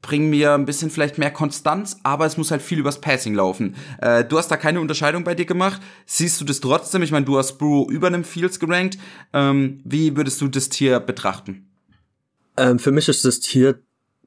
bringen 0.04 0.30
mir 0.30 0.54
ein 0.54 0.66
bisschen 0.66 0.92
vielleicht 0.92 1.18
mehr 1.18 1.32
Konstanz, 1.32 2.00
aber 2.04 2.26
es 2.26 2.38
muss 2.38 2.52
halt 2.52 2.62
viel 2.62 2.78
übers 2.78 3.02
Passing 3.02 3.34
laufen. 3.34 3.76
Äh, 4.00 4.24
du 4.24 4.38
hast 4.38 4.50
da 4.50 4.58
keine 4.58 4.80
Unterscheidung 4.80 5.24
bei 5.24 5.34
dir 5.34 5.46
gemacht. 5.46 5.82
Siehst 6.06 6.40
du 6.40 6.46
das 6.46 6.60
trotzdem? 6.60 7.02
Ich 7.02 7.12
meine, 7.12 7.26
du 7.26 7.38
hast 7.38 7.58
Burrow 7.58 7.90
über 7.90 8.08
einem 8.08 8.24
Fields 8.24 8.60
gerankt. 8.60 8.98
Ähm, 9.32 9.82
wie 9.86 10.16
würdest 10.16 10.40
du 10.42 10.48
das 10.50 10.70
Tier 10.70 11.00
betrachten? 11.00 11.68
Ähm, 12.58 12.78
für 12.78 12.92
mich 12.92 13.10
ist 13.10 13.26
das 13.26 13.40
Tier, 13.40 13.80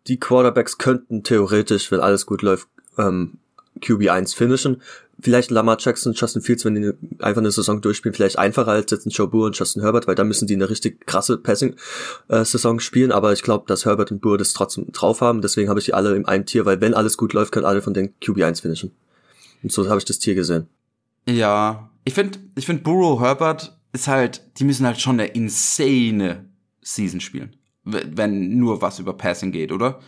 die 0.09 0.19
Quarterbacks 0.19 0.79
könnten 0.79 1.23
theoretisch, 1.23 1.93
wenn 1.93 2.01
alles 2.01 2.27
gut 2.27 2.43
läuft, 2.43 2.69
ähm, 2.99 3.39
QB1 3.81 4.35
finishen 4.35 4.83
vielleicht 5.21 5.51
Lamar 5.51 5.77
Jackson, 5.81 6.13
Justin 6.13 6.43
Fields, 6.43 6.65
wenn 6.65 6.75
die 6.75 6.93
einfach 7.21 7.41
eine 7.41 7.51
Saison 7.51 7.81
durchspielen, 7.81 8.15
vielleicht 8.15 8.39
einfacher 8.39 8.73
als 8.73 8.91
jetzt 8.91 9.07
ein 9.07 9.11
Joe 9.11 9.29
Burrow 9.29 9.47
und 9.47 9.59
Justin 9.59 9.83
Herbert, 9.83 10.07
weil 10.07 10.15
da 10.15 10.25
müssen 10.25 10.47
die 10.47 10.55
eine 10.55 10.69
richtig 10.69 11.07
krasse 11.07 11.39
Passing-Saison 11.39 12.81
spielen, 12.81 13.13
aber 13.13 13.33
ich 13.33 13.43
glaube, 13.43 13.65
dass 13.67 13.85
Herbert 13.85 14.13
und 14.13 14.21
Burrow 14.21 14.37
das 14.37 14.53
trotzdem 14.53 14.93
drauf 14.93 15.21
haben, 15.21 15.41
deswegen 15.41 15.69
habe 15.69 15.81
ich 15.81 15.87
die 15.87 15.95
alle 15.95 16.15
im 16.15 16.27
einen 16.27 16.47
Tier, 16.47 16.67
weil 16.67 16.81
wenn 16.81 16.95
alles 16.95 17.17
gut 17.17 17.33
läuft, 17.33 17.53
können 17.53 17.67
alle 17.67 17.83
von 17.83 17.95
den 17.95 18.15
QB1 18.23 18.63
finishen. 18.63 18.93
Und 19.63 19.73
so 19.73 19.89
habe 19.89 19.99
ich 19.99 20.05
das 20.05 20.19
Tier 20.19 20.35
gesehen. 20.35 20.67
Ja, 21.29 21.91
ich 22.05 22.15
finde, 22.15 22.39
ich 22.55 22.67
finde 22.67 22.83
Burrow, 22.83 23.21
Herbert 23.21 23.77
ist 23.93 24.09
halt, 24.09 24.43
die 24.59 24.65
müssen 24.65 24.87
halt 24.87 25.01
schon 25.01 25.19
eine 25.19 25.29
insane 25.29 26.45
Season 26.83 27.21
spielen, 27.21 27.57
wenn 27.85 28.59
nur 28.59 28.83
was 28.83 28.99
über 28.99 29.15
Passing 29.15 29.51
geht, 29.51 29.73
oder? 29.73 29.99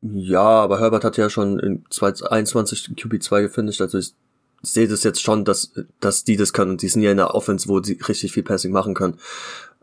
Ja, 0.00 0.42
aber 0.42 0.78
Herbert 0.80 1.04
hat 1.04 1.16
ja 1.16 1.28
schon 1.28 1.58
in 1.58 1.84
2021 1.90 2.90
QB2 2.96 3.42
gefinisht, 3.42 3.80
also 3.80 3.98
ich 3.98 4.14
sehe 4.62 4.88
das 4.88 5.02
jetzt 5.02 5.20
schon, 5.20 5.44
dass, 5.44 5.72
dass 6.00 6.24
die 6.24 6.36
das 6.36 6.52
können 6.52 6.72
und 6.72 6.82
die 6.82 6.88
sind 6.88 7.02
ja 7.02 7.10
in 7.10 7.16
der 7.16 7.34
Offense, 7.34 7.68
wo 7.68 7.82
sie 7.82 7.98
richtig 8.06 8.32
viel 8.32 8.42
Passing 8.42 8.72
machen 8.72 8.94
können. 8.94 9.18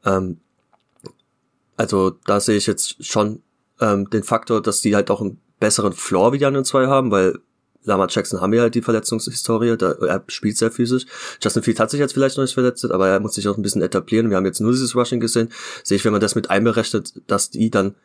Ähm, 0.05 0.39
also 1.77 2.11
da 2.25 2.39
sehe 2.39 2.57
ich 2.57 2.67
jetzt 2.67 3.03
schon 3.05 3.41
ähm, 3.81 4.09
den 4.09 4.23
Faktor, 4.23 4.61
dass 4.61 4.81
die 4.81 4.95
halt 4.95 5.11
auch 5.11 5.21
einen 5.21 5.39
besseren 5.59 5.93
Floor 5.93 6.31
wie 6.33 6.37
die 6.37 6.45
anderen 6.45 6.65
zwei 6.65 6.87
haben, 6.87 7.11
weil 7.11 7.39
Lama 7.83 8.07
Jackson 8.09 8.41
haben 8.41 8.53
ja 8.53 8.61
halt 8.61 8.75
die 8.75 8.81
Verletzungshistorie, 8.81 9.77
da, 9.77 9.91
er 9.91 10.23
spielt 10.27 10.57
sehr 10.57 10.71
physisch. 10.71 11.05
Justin 11.41 11.63
Fields 11.63 11.79
hat 11.79 11.91
sich 11.91 11.99
jetzt 11.99 12.13
vielleicht 12.13 12.37
noch 12.37 12.43
nicht 12.43 12.53
verletzt, 12.53 12.83
aber 12.85 13.09
er 13.09 13.19
muss 13.19 13.35
sich 13.35 13.47
auch 13.47 13.57
ein 13.57 13.61
bisschen 13.61 13.81
etablieren. 13.81 14.29
Wir 14.29 14.37
haben 14.37 14.45
jetzt 14.45 14.59
nur 14.59 14.71
dieses 14.71 14.95
Rushing 14.95 15.19
gesehen. 15.19 15.49
Sehe 15.83 15.97
ich, 15.97 16.05
wenn 16.05 16.11
man 16.11 16.21
das 16.21 16.35
mit 16.35 16.49
einberechnet, 16.49 17.13
dass 17.27 17.51
die 17.51 17.69
dann 17.69 17.95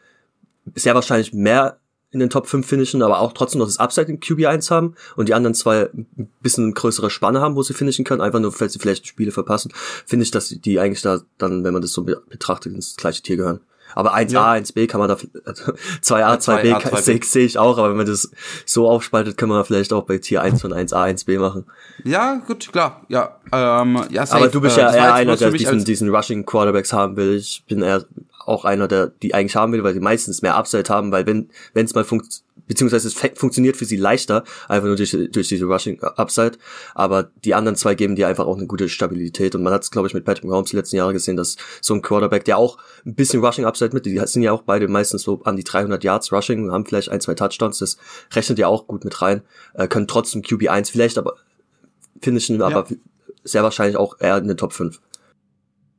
sehr 0.74 0.94
wahrscheinlich 0.94 1.32
mehr 1.32 1.78
in 2.12 2.18
den 2.18 2.30
Top 2.30 2.46
5 2.48 2.66
finishen, 2.66 3.02
aber 3.02 3.20
auch 3.20 3.32
trotzdem 3.32 3.60
noch 3.60 3.66
das 3.66 3.78
Upside 3.78 4.10
in 4.10 4.20
QB1 4.20 4.70
haben 4.70 4.94
und 5.16 5.28
die 5.28 5.34
anderen 5.34 5.54
zwei 5.54 5.90
ein 5.92 6.30
bisschen 6.42 6.74
größere 6.74 7.10
Spanne 7.10 7.40
haben, 7.40 7.54
wo 7.54 7.62
sie 7.62 7.74
finishen 7.74 8.04
können, 8.04 8.20
einfach 8.20 8.40
nur, 8.40 8.52
falls 8.52 8.72
sie 8.72 8.78
vielleicht 8.78 9.06
Spiele 9.06 9.30
verpassen, 9.30 9.72
finde 10.06 10.24
ich, 10.24 10.30
dass 10.30 10.48
die 10.48 10.80
eigentlich 10.80 11.02
da 11.02 11.20
dann, 11.38 11.62
wenn 11.64 11.72
man 11.72 11.82
das 11.82 11.92
so 11.92 12.02
betrachtet, 12.02 12.74
ins 12.74 12.96
gleiche 12.96 13.22
Tier 13.22 13.36
gehören. 13.36 13.60
Aber 13.94 14.14
1a, 14.14 14.32
ja. 14.32 14.52
1b 14.52 14.86
kann 14.86 15.00
man 15.00 15.08
da, 15.08 15.16
also 15.44 15.72
2a, 16.02 16.38
2b, 16.38 16.74
2A, 16.74 16.82
2B. 16.82 17.00
sehe 17.00 17.20
seh 17.22 17.44
ich 17.44 17.58
auch, 17.58 17.78
aber 17.78 17.90
wenn 17.90 17.96
man 17.96 18.06
das 18.06 18.30
so 18.64 18.88
aufspaltet, 18.88 19.36
kann 19.36 19.48
man 19.48 19.64
vielleicht 19.64 19.92
auch 19.92 20.04
bei 20.04 20.18
Tier 20.18 20.42
1 20.42 20.60
von 20.60 20.72
1a, 20.72 20.94
1b 20.94 21.38
machen. 21.38 21.64
Ja, 22.04 22.40
gut, 22.46 22.70
klar, 22.72 23.02
ja. 23.08 23.36
Ähm, 23.52 24.00
ja 24.10 24.26
safe. 24.26 24.42
Aber 24.42 24.48
du 24.48 24.60
bist 24.60 24.76
ja 24.76 24.90
äh, 24.90 24.96
eher 24.96 25.14
einer, 25.14 25.36
der 25.36 25.50
diesen, 25.50 25.84
diesen 25.84 26.14
Rushing 26.14 26.46
Quarterbacks 26.46 26.92
haben 26.92 27.16
will. 27.16 27.34
Ich 27.36 27.64
bin 27.66 27.82
eher 27.82 28.04
auch 28.46 28.64
einer, 28.64 28.88
der 28.88 29.08
die 29.08 29.34
eigentlich 29.34 29.56
haben 29.56 29.72
will, 29.72 29.84
weil 29.84 29.94
die 29.94 30.00
meistens 30.00 30.42
mehr 30.42 30.56
Upside 30.56 30.88
haben, 30.88 31.12
weil 31.12 31.26
wenn 31.26 31.50
wenn 31.74 31.84
es 31.84 31.94
mal 31.94 32.04
funktioniert, 32.04 32.44
beziehungsweise 32.70 33.08
es 33.08 33.14
funktioniert 33.14 33.76
für 33.76 33.84
sie 33.84 33.96
leichter, 33.96 34.44
einfach 34.68 34.86
nur 34.86 34.94
durch, 34.94 35.10
durch 35.32 35.48
diese 35.48 35.64
Rushing 35.64 36.00
Upside, 36.02 36.52
aber 36.94 37.24
die 37.44 37.54
anderen 37.54 37.74
zwei 37.74 37.96
geben 37.96 38.14
dir 38.14 38.28
einfach 38.28 38.46
auch 38.46 38.56
eine 38.56 38.68
gute 38.68 38.88
Stabilität. 38.88 39.56
Und 39.56 39.64
man 39.64 39.72
hat 39.72 39.82
es, 39.82 39.90
glaube 39.90 40.06
ich, 40.06 40.14
mit 40.14 40.24
Patrick 40.24 40.44
Mahomes 40.44 40.70
die 40.70 40.76
letzten 40.76 40.94
Jahre 40.94 41.12
gesehen, 41.12 41.36
dass 41.36 41.56
so 41.80 41.94
ein 41.94 42.02
Quarterback, 42.02 42.44
der 42.44 42.58
auch 42.58 42.78
ein 43.04 43.16
bisschen 43.16 43.44
Rushing 43.44 43.64
Upside 43.64 43.92
mit, 43.92 44.06
die 44.06 44.20
sind 44.24 44.42
ja 44.42 44.52
auch 44.52 44.62
beide 44.62 44.86
meistens 44.86 45.22
so 45.22 45.42
an 45.42 45.56
die 45.56 45.64
300 45.64 46.04
Yards 46.04 46.32
Rushing, 46.32 46.70
haben 46.70 46.86
vielleicht 46.86 47.08
ein, 47.08 47.20
zwei 47.20 47.34
Touchdowns, 47.34 47.78
das 47.78 47.96
rechnet 48.32 48.60
ja 48.60 48.68
auch 48.68 48.86
gut 48.86 49.04
mit 49.04 49.20
rein, 49.20 49.42
äh, 49.74 49.88
können 49.88 50.06
trotzdem 50.06 50.42
QB1 50.42 50.92
vielleicht, 50.92 51.18
aber 51.18 51.34
finishen, 52.20 52.60
ja. 52.60 52.66
aber 52.66 52.86
sehr 53.42 53.64
wahrscheinlich 53.64 53.96
auch 53.96 54.20
eher 54.20 54.38
in 54.38 54.46
den 54.46 54.56
Top 54.56 54.72
5. 54.72 55.00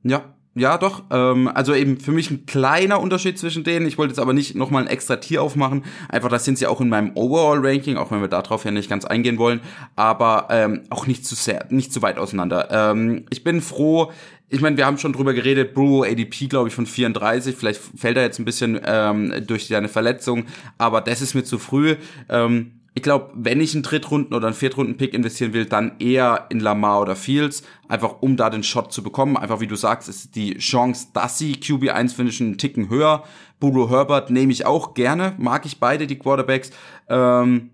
Ja, 0.04 0.36
ja, 0.54 0.78
doch. 0.78 1.04
Ähm, 1.12 1.48
also 1.48 1.74
eben 1.74 1.98
für 2.00 2.12
mich 2.12 2.30
ein 2.30 2.46
kleiner 2.46 3.00
Unterschied 3.00 3.40
zwischen 3.40 3.64
denen. 3.64 3.88
Ich 3.88 3.98
wollte 3.98 4.12
jetzt 4.12 4.20
aber 4.20 4.34
nicht 4.34 4.54
nochmal 4.54 4.84
ein 4.84 4.90
extra 4.90 5.16
Tier 5.16 5.42
aufmachen. 5.42 5.86
Einfach, 6.10 6.28
das 6.28 6.44
sind 6.44 6.58
sie 6.58 6.68
auch 6.68 6.82
in 6.82 6.90
meinem 6.90 7.12
Overall-Ranking, 7.16 7.96
auch 7.96 8.12
wenn 8.12 8.20
wir 8.20 8.28
darauf 8.28 8.66
ja 8.66 8.72
nicht 8.72 8.90
ganz 8.90 9.06
eingehen 9.06 9.38
wollen. 9.38 9.62
Aber 9.96 10.48
ähm, 10.50 10.82
auch 10.90 11.08
nicht 11.08 11.26
zu 11.26 11.36
sehr, 11.36 11.68
nicht 11.70 11.94
zu 11.94 12.02
weit 12.02 12.18
auseinander. 12.18 12.68
Ähm, 12.70 13.26
ich 13.30 13.46
bin 13.46 13.62
froh. 13.62 14.12
Ich 14.50 14.60
meine, 14.60 14.76
wir 14.76 14.86
haben 14.86 14.98
schon 14.98 15.14
drüber 15.14 15.34
geredet, 15.34 15.74
Brew 15.74 16.04
ADP, 16.04 16.48
glaube 16.48 16.68
ich, 16.68 16.76
von 16.76 16.86
34. 16.86 17.56
Vielleicht 17.56 17.80
fällt 17.80 18.18
er 18.18 18.24
jetzt 18.24 18.38
ein 18.38 18.44
bisschen 18.44 18.82
ähm, 18.84 19.34
durch 19.48 19.68
seine 19.68 19.88
Verletzung, 19.88 20.48
aber 20.78 21.00
das 21.00 21.22
ist 21.22 21.34
mir 21.34 21.46
zu 21.46 21.60
früh. 21.60 21.96
Ähm, 22.28 22.81
ich 22.94 23.04
glaube, 23.04 23.32
wenn 23.34 23.62
ich 23.62 23.74
einen 23.74 23.84
Drittrunden- 23.84 24.34
oder 24.34 24.48
einen 24.48 24.56
Viertrunden-Pick 24.56 25.14
investieren 25.14 25.54
will, 25.54 25.66
dann 25.66 25.94
eher 26.00 26.48
in 26.50 26.60
Lamar 26.60 27.02
oder 27.02 27.16
Fields, 27.16 27.64
einfach 27.88 28.22
um 28.22 28.36
da 28.36 28.50
den 28.50 28.64
Shot 28.64 28.92
zu 28.92 29.02
bekommen. 29.02 29.38
Einfach 29.38 29.62
wie 29.62 29.68
du 29.68 29.76
sagst, 29.76 30.10
ist 30.10 30.36
die 30.36 30.58
Chance, 30.58 31.08
dass 31.14 31.38
sie 31.38 31.56
QB1 31.56 32.14
finishen, 32.14 32.48
einen 32.48 32.58
Ticken 32.58 32.90
höher. 32.90 33.24
Budo 33.62 33.90
Herbert 33.90 34.30
nehme 34.30 34.52
ich 34.52 34.66
auch 34.66 34.94
gerne, 34.94 35.36
mag 35.38 35.66
ich 35.66 35.80
beide, 35.80 36.06
die 36.06 36.20
Quarterbacks. 36.20 36.72
Ähm, 37.08 37.70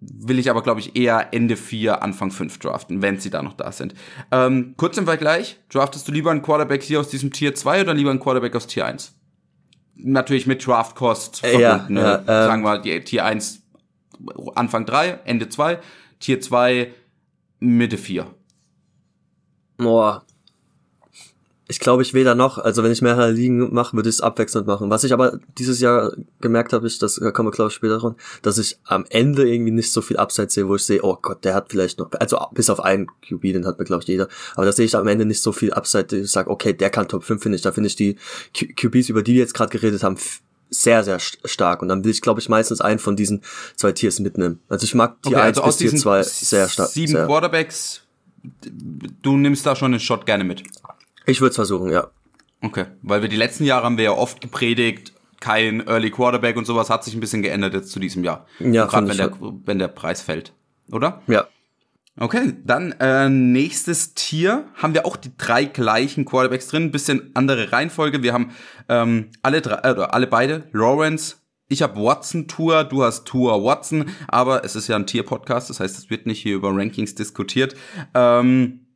will 0.00 0.38
ich 0.38 0.48
aber, 0.48 0.62
glaube 0.62 0.78
ich, 0.78 0.94
eher 0.96 1.34
Ende 1.34 1.56
4, 1.56 2.02
Anfang 2.02 2.30
5 2.30 2.58
draften, 2.58 3.02
wenn 3.02 3.18
sie 3.18 3.30
da 3.30 3.42
noch 3.42 3.54
da 3.54 3.72
sind. 3.72 3.94
Ähm, 4.30 4.74
kurz 4.76 4.96
im 4.96 5.06
Vergleich, 5.06 5.58
draftest 5.70 6.06
du 6.06 6.12
lieber 6.12 6.30
einen 6.30 6.42
Quarterback 6.42 6.84
hier 6.84 7.00
aus 7.00 7.08
diesem 7.08 7.32
Tier 7.32 7.54
2 7.56 7.80
oder 7.80 7.94
lieber 7.94 8.10
einen 8.10 8.20
Quarterback 8.20 8.54
aus 8.54 8.68
Tier 8.68 8.86
1? 8.86 9.12
Natürlich 9.96 10.46
mit 10.46 10.64
Draft-Cost 10.64 11.40
verbunden. 11.40 11.62
Ja, 11.62 11.86
ne? 11.88 12.00
ja, 12.00 12.18
ähm, 12.20 12.24
Sagen 12.26 12.62
wir, 12.62 12.78
die 12.78 13.00
Tier 13.00 13.24
1 13.24 13.60
Anfang 14.54 14.86
3, 14.86 15.20
Ende 15.24 15.48
2, 15.48 15.80
Tier 16.18 16.40
2, 16.40 16.92
Mitte 17.60 17.98
4. 17.98 18.26
Boah. 19.78 20.24
Ich 21.68 21.78
glaube, 21.78 22.02
ich 22.02 22.14
weder 22.14 22.34
noch. 22.34 22.58
Also 22.58 22.82
wenn 22.82 22.90
ich 22.90 23.00
mehrere 23.00 23.30
Ligen 23.30 23.72
mache, 23.72 23.94
würde 23.94 24.08
ich 24.08 24.16
es 24.16 24.20
abwechselnd 24.20 24.66
machen. 24.66 24.90
Was 24.90 25.04
ich 25.04 25.12
aber 25.12 25.38
dieses 25.56 25.78
Jahr 25.78 26.12
gemerkt 26.40 26.72
habe, 26.72 26.84
ist, 26.84 27.00
das 27.00 27.14
da 27.14 27.30
kommen 27.30 27.46
wir 27.46 27.52
glaube 27.52 27.68
ich 27.68 27.76
später 27.76 27.98
dran, 27.98 28.16
dass 28.42 28.58
ich 28.58 28.80
am 28.84 29.06
Ende 29.08 29.48
irgendwie 29.48 29.70
nicht 29.70 29.92
so 29.92 30.02
viel 30.02 30.16
Abseits 30.16 30.54
sehe, 30.54 30.66
wo 30.66 30.74
ich 30.74 30.84
sehe, 30.84 31.04
oh 31.04 31.16
Gott, 31.22 31.44
der 31.44 31.54
hat 31.54 31.70
vielleicht 31.70 32.00
noch, 32.00 32.10
also 32.18 32.38
bis 32.52 32.70
auf 32.70 32.80
einen 32.80 33.06
QB, 33.06 33.42
den 33.52 33.66
hat 33.66 33.78
mir 33.78 33.84
glaube 33.84 34.02
ich 34.02 34.08
jeder, 34.08 34.26
aber 34.56 34.66
da 34.66 34.72
sehe 34.72 34.84
ich 34.84 34.96
am 34.96 35.06
Ende 35.06 35.24
nicht 35.24 35.42
so 35.42 35.52
viel 35.52 35.72
Abseits, 35.72 36.12
ich 36.12 36.28
sage, 36.32 36.50
okay, 36.50 36.72
der 36.72 36.90
kann 36.90 37.06
Top 37.06 37.22
5 37.22 37.40
finde 37.40 37.54
ich, 37.54 37.62
da 37.62 37.70
finde 37.70 37.86
ich 37.86 37.94
die 37.94 38.16
QBs, 38.52 39.08
über 39.08 39.22
die 39.22 39.34
wir 39.34 39.40
jetzt 39.40 39.54
gerade 39.54 39.70
geredet 39.70 40.02
haben, 40.02 40.16
sehr, 40.70 41.04
sehr 41.04 41.18
stark. 41.18 41.82
Und 41.82 41.88
dann 41.88 42.04
will 42.04 42.10
ich, 42.10 42.22
glaube 42.22 42.40
ich, 42.40 42.48
meistens 42.48 42.80
einen 42.80 42.98
von 42.98 43.16
diesen 43.16 43.42
zwei 43.76 43.92
Tiers 43.92 44.20
mitnehmen. 44.20 44.60
Also 44.68 44.84
ich 44.84 44.94
mag 44.94 45.22
Tier 45.22 45.36
okay, 45.36 45.46
1 45.48 45.58
also 45.58 45.66
bis 45.66 45.76
Tier 45.90 45.94
2 45.98 46.22
sehr 46.22 46.68
stark. 46.68 46.88
Sieben 46.88 47.12
sehr. 47.12 47.26
Quarterbacks, 47.26 48.02
du 49.22 49.36
nimmst 49.36 49.66
da 49.66 49.76
schon 49.76 49.92
einen 49.92 50.00
Shot 50.00 50.26
gerne 50.26 50.44
mit. 50.44 50.62
Ich 51.26 51.40
würde 51.40 51.50
es 51.50 51.56
versuchen, 51.56 51.90
ja. 51.90 52.08
Okay, 52.62 52.86
weil 53.02 53.22
wir 53.22 53.28
die 53.28 53.36
letzten 53.36 53.64
Jahre 53.64 53.84
haben 53.84 53.96
wir 53.96 54.04
ja 54.04 54.12
oft 54.12 54.40
gepredigt, 54.40 55.12
kein 55.40 55.86
Early 55.86 56.10
Quarterback 56.10 56.56
und 56.56 56.66
sowas 56.66 56.90
hat 56.90 57.04
sich 57.04 57.14
ein 57.14 57.20
bisschen 57.20 57.42
geändert 57.42 57.72
jetzt 57.72 57.90
zu 57.90 57.98
diesem 57.98 58.22
Jahr. 58.22 58.46
Ja, 58.58 58.84
gerade 58.86 59.08
wenn 59.08 59.16
der, 59.16 59.32
wenn 59.64 59.78
der 59.78 59.88
Preis 59.88 60.20
fällt, 60.20 60.52
oder? 60.90 61.22
Ja, 61.26 61.48
Okay, 62.22 62.52
dann 62.66 62.92
äh, 63.00 63.30
nächstes 63.30 64.12
Tier 64.12 64.66
haben 64.74 64.92
wir 64.92 65.06
auch 65.06 65.16
die 65.16 65.34
drei 65.38 65.64
gleichen 65.64 66.26
Quarterbacks 66.26 66.68
drin, 66.68 66.90
bisschen 66.90 67.30
andere 67.32 67.72
Reihenfolge. 67.72 68.22
Wir 68.22 68.34
haben 68.34 68.50
ähm, 68.90 69.30
alle 69.40 69.62
drei, 69.62 69.76
äh, 69.76 70.02
alle 70.02 70.26
beide, 70.26 70.68
Lawrence. 70.72 71.36
Ich 71.68 71.80
habe 71.80 71.98
Watson 71.98 72.46
Tour, 72.46 72.84
du 72.84 73.04
hast 73.04 73.24
Tour 73.24 73.64
Watson, 73.64 74.10
aber 74.28 74.66
es 74.66 74.76
ist 74.76 74.86
ja 74.86 74.96
ein 74.96 75.06
Tier-Podcast, 75.06 75.70
das 75.70 75.80
heißt, 75.80 75.96
es 75.96 76.10
wird 76.10 76.26
nicht 76.26 76.42
hier 76.42 76.56
über 76.56 76.76
Rankings 76.76 77.14
diskutiert. 77.14 77.74
Ähm, 78.12 78.86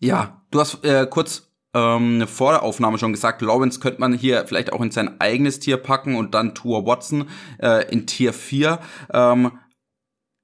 ja, 0.00 0.42
du 0.50 0.58
hast 0.58 0.84
äh, 0.84 1.06
kurz 1.08 1.52
ähm, 1.72 2.26
vor 2.26 2.50
der 2.50 2.64
Aufnahme 2.64 2.98
schon 2.98 3.12
gesagt, 3.12 3.42
Lawrence 3.42 3.78
könnte 3.78 4.00
man 4.00 4.12
hier 4.12 4.44
vielleicht 4.48 4.72
auch 4.72 4.80
in 4.80 4.90
sein 4.90 5.20
eigenes 5.20 5.60
Tier 5.60 5.76
packen 5.76 6.16
und 6.16 6.34
dann 6.34 6.56
Tour 6.56 6.84
Watson 6.84 7.28
äh, 7.62 7.88
in 7.92 8.08
Tier 8.08 8.32
4. 8.32 8.80
Ähm, 9.12 9.52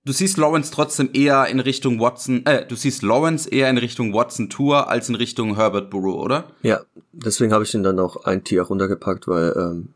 du 0.06 0.12
siehst 0.12 0.38
Lawrence 0.38 0.70
trotzdem 0.72 1.10
eher 1.12 1.46
in 1.48 1.60
Richtung 1.60 2.00
Watson, 2.00 2.46
äh, 2.46 2.64
du 2.64 2.76
siehst 2.76 3.02
Lawrence 3.02 3.50
eher 3.50 3.68
in 3.68 3.76
Richtung 3.76 4.14
Watson 4.14 4.48
Tour 4.48 4.88
als 4.88 5.08
in 5.08 5.16
Richtung 5.16 5.56
Herbert 5.56 5.90
Burrow, 5.90 6.24
oder? 6.24 6.44
Ja, 6.62 6.80
deswegen 7.12 7.52
habe 7.52 7.64
ich 7.64 7.74
ihn 7.74 7.82
dann 7.82 7.98
auch 7.98 8.24
ein 8.24 8.44
Tier 8.44 8.62
runtergepackt, 8.62 9.28
weil 9.28 9.52
ähm, 9.56 9.88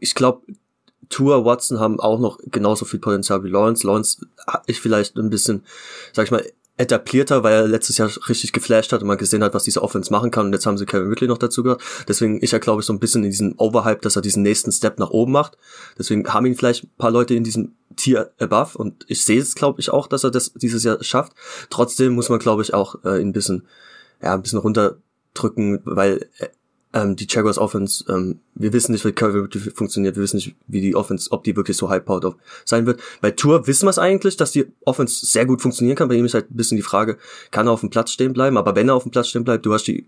ich 0.00 0.14
glaube, 0.14 0.42
Tour, 1.08 1.44
Watson 1.44 1.78
haben 1.78 2.00
auch 2.00 2.18
noch 2.18 2.38
genauso 2.44 2.84
viel 2.84 2.98
Potenzial 2.98 3.44
wie 3.44 3.48
Lawrence. 3.48 3.86
Lawrence 3.86 4.26
ich 4.66 4.80
vielleicht 4.80 5.16
ein 5.16 5.30
bisschen, 5.30 5.64
sag 6.12 6.24
ich 6.24 6.30
mal, 6.30 6.44
etablierter, 6.76 7.42
weil 7.44 7.52
er 7.52 7.68
letztes 7.68 7.98
Jahr 7.98 8.10
richtig 8.28 8.52
geflasht 8.52 8.92
hat 8.92 9.00
und 9.00 9.06
man 9.06 9.18
gesehen 9.18 9.44
hat, 9.44 9.54
was 9.54 9.62
diese 9.62 9.82
Offense 9.82 10.12
machen 10.12 10.30
kann. 10.30 10.46
Und 10.46 10.52
jetzt 10.52 10.66
haben 10.66 10.76
sie 10.76 10.86
Kevin 10.86 11.08
Ridley 11.08 11.28
noch 11.28 11.38
dazu 11.38 11.62
gehört. 11.62 11.82
Deswegen 12.08 12.40
ist 12.40 12.52
er, 12.52 12.58
glaube 12.58 12.80
ich, 12.80 12.86
so 12.86 12.92
ein 12.92 12.98
bisschen 12.98 13.22
in 13.22 13.30
diesem 13.30 13.54
Overhype, 13.58 14.00
dass 14.00 14.16
er 14.16 14.22
diesen 14.22 14.42
nächsten 14.42 14.72
Step 14.72 14.98
nach 14.98 15.10
oben 15.10 15.32
macht. 15.32 15.56
Deswegen 15.98 16.26
haben 16.32 16.46
ihn 16.46 16.56
vielleicht 16.56 16.84
ein 16.84 16.90
paar 16.98 17.12
Leute 17.12 17.34
in 17.34 17.44
diesem 17.44 17.74
Tier 17.96 18.32
above 18.40 18.76
und 18.76 19.04
ich 19.08 19.24
sehe 19.24 19.40
es, 19.40 19.54
glaube 19.54 19.80
ich, 19.80 19.90
auch, 19.90 20.08
dass 20.08 20.24
er 20.24 20.32
das 20.32 20.52
dieses 20.54 20.82
Jahr 20.82 21.02
schafft. 21.04 21.32
Trotzdem 21.70 22.14
muss 22.14 22.28
man, 22.28 22.40
glaube 22.40 22.62
ich, 22.62 22.74
auch 22.74 22.96
äh, 23.04 23.20
ein 23.20 23.32
bisschen, 23.32 23.66
ja, 24.20 24.34
ein 24.34 24.42
bisschen 24.42 24.58
runterdrücken, 24.58 25.80
weil 25.84 26.28
äh, 26.38 26.48
ähm, 26.94 27.16
die 27.16 27.26
Jaguars 27.28 27.58
Offense, 27.58 28.04
ähm, 28.08 28.40
wir 28.54 28.72
wissen 28.72 28.92
nicht, 28.92 29.04
wie 29.04 29.12
Curry 29.12 29.48
funktioniert, 29.74 30.14
wir 30.14 30.22
wissen 30.22 30.36
nicht, 30.36 30.54
wie 30.68 30.80
die 30.80 30.94
Offense, 30.94 31.30
ob 31.32 31.42
die 31.42 31.56
wirklich 31.56 31.76
so 31.76 31.90
high-powered 31.90 32.36
sein 32.64 32.86
wird. 32.86 33.00
Bei 33.20 33.32
Tour 33.32 33.66
wissen 33.66 33.86
wir 33.86 33.90
es 33.90 33.98
eigentlich, 33.98 34.36
dass 34.36 34.52
die 34.52 34.66
Offense 34.84 35.26
sehr 35.26 35.44
gut 35.44 35.60
funktionieren 35.60 35.96
kann. 35.96 36.08
Bei 36.08 36.14
ihm 36.14 36.24
ist 36.24 36.34
halt 36.34 36.50
ein 36.50 36.56
bisschen 36.56 36.76
die 36.76 36.82
Frage, 36.82 37.18
kann 37.50 37.66
er 37.66 37.72
auf 37.72 37.80
dem 37.80 37.90
Platz 37.90 38.12
stehen 38.12 38.32
bleiben? 38.32 38.56
Aber 38.56 38.76
wenn 38.76 38.88
er 38.88 38.94
auf 38.94 39.02
dem 39.02 39.10
Platz 39.10 39.28
stehen 39.28 39.44
bleibt, 39.44 39.66
du 39.66 39.74
hast 39.74 39.84
die 39.84 40.06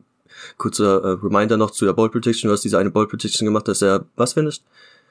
kurzer 0.59 1.03
äh, 1.03 1.09
Reminder 1.25 1.57
noch 1.57 1.73
zu 1.73 1.85
der 1.85 1.93
Ball 1.93 2.09
Prediction, 2.09 2.49
du 2.49 2.53
hast 2.53 2.63
diese 2.63 2.79
eine 2.79 2.91
Ball 2.91 3.09
Prediction 3.09 3.47
gemacht, 3.47 3.67
dass 3.67 3.83
er 3.83 4.07
was 4.15 4.35
findest? 4.35 4.63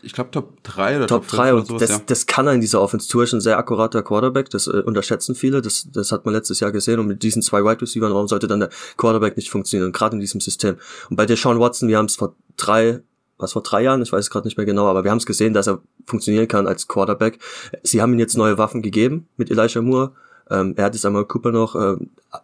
Ich 0.06 0.14
glaube 0.14 0.32
Top 0.32 0.64
3 0.64 0.98
oder 0.98 1.08
Top, 1.08 1.28
Top 1.28 1.38
3 1.38 1.54
und 1.54 1.68
sowas, 1.68 1.82
das, 1.82 1.90
ja. 1.90 2.02
das 2.06 2.26
kann 2.28 2.48
er 2.48 2.54
in 2.54 2.62
dieser 2.62 2.82
Offense. 2.82 3.10
Tour 3.10 3.24
ist 3.24 3.34
ein 3.34 3.42
sehr 3.42 3.58
akkurater 3.58 4.04
Quarterback, 4.04 4.50
das 4.50 4.68
äh, 4.68 4.82
unterschätzen 4.86 5.36
viele, 5.36 5.62
das, 5.62 5.88
das 5.92 6.12
hat 6.12 6.26
man 6.26 6.34
letztes 6.34 6.60
Jahr 6.60 6.72
gesehen 6.72 7.00
und 7.00 7.08
mit 7.08 7.24
diesen 7.24 7.42
zwei 7.42 7.64
Wide 7.64 7.82
Receivers, 7.82 8.12
warum 8.12 8.28
sollte 8.28 8.48
dann 8.48 8.60
der 8.60 8.70
Quarterback 8.98 9.36
nicht 9.36 9.50
funktionieren, 9.50 9.92
gerade 9.92 10.16
in 10.16 10.20
diesem 10.20 10.42
System. 10.42 10.78
Und 11.10 11.16
bei 11.16 11.26
der 11.26 11.38
Sean 11.38 11.60
Watson, 11.60 11.90
wir 11.90 11.98
haben 11.98 12.06
es 12.06 12.16
vor 12.16 12.36
drei, 12.56 13.02
was 13.38 13.54
vor 13.54 13.64
drei 13.64 13.82
Jahren, 13.82 14.02
ich 14.02 14.12
weiß 14.12 14.26
es 14.26 14.30
gerade 14.30 14.48
nicht 14.48 14.58
mehr 14.58 14.66
genau, 14.66 14.86
aber 14.86 15.04
wir 15.04 15.12
haben 15.12 15.18
es 15.18 15.26
gesehen, 15.26 15.54
dass 15.54 15.68
er 15.68 15.82
funktionieren 16.06 16.48
kann 16.48 16.68
als 16.68 16.88
Quarterback. 16.88 17.40
Sie 17.84 18.02
haben 18.02 18.14
ihm 18.14 18.20
jetzt 18.20 18.38
neue 18.38 18.58
Waffen 18.58 18.82
gegeben 18.82 19.28
mit 19.38 19.50
Elijah 19.50 19.82
Moore, 19.82 20.12
Ähm, 20.50 20.74
er 20.78 20.86
hat 20.86 20.94
jetzt 20.94 21.06
einmal 21.06 21.26
Cooper 21.26 21.52
noch, 21.52 21.76
äh, 21.76 21.98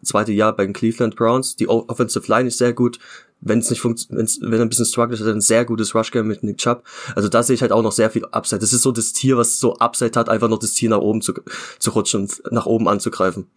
zweite 0.03 0.31
Jahr 0.31 0.55
bei 0.55 0.65
den 0.65 0.73
Cleveland 0.73 1.15
Browns. 1.15 1.55
Die 1.55 1.67
Offensive 1.67 2.27
Line 2.27 2.47
ist 2.47 2.57
sehr 2.57 2.73
gut. 2.73 2.99
Wenn 3.43 3.59
es 3.59 3.69
nicht 3.71 3.81
funktioniert, 3.81 4.37
wenn 4.41 4.53
er 4.53 4.61
ein 4.61 4.69
bisschen 4.69 4.85
struggelt, 4.85 5.19
hat 5.19 5.27
er 5.27 5.33
ein 5.33 5.41
sehr 5.41 5.65
gutes 5.65 5.95
Rush-Game 5.95 6.27
mit 6.27 6.43
Nick 6.43 6.57
Chubb. 6.57 6.83
Also 7.15 7.27
da 7.27 7.41
sehe 7.41 7.55
ich 7.55 7.61
halt 7.61 7.71
auch 7.71 7.81
noch 7.81 7.91
sehr 7.91 8.11
viel 8.11 8.25
Upside. 8.25 8.59
Das 8.59 8.71
ist 8.71 8.83
so 8.83 8.91
das 8.91 9.13
Tier, 9.13 9.35
was 9.37 9.59
so 9.59 9.77
Upside 9.77 10.17
hat, 10.19 10.29
einfach 10.29 10.47
noch 10.47 10.59
das 10.59 10.73
Tier 10.73 10.89
nach 10.91 10.99
oben 10.99 11.21
zu, 11.21 11.33
zu 11.79 11.91
rutschen 11.91 12.21
und 12.21 12.51
nach 12.51 12.67
oben 12.67 12.87
anzugreifen. 12.87 13.47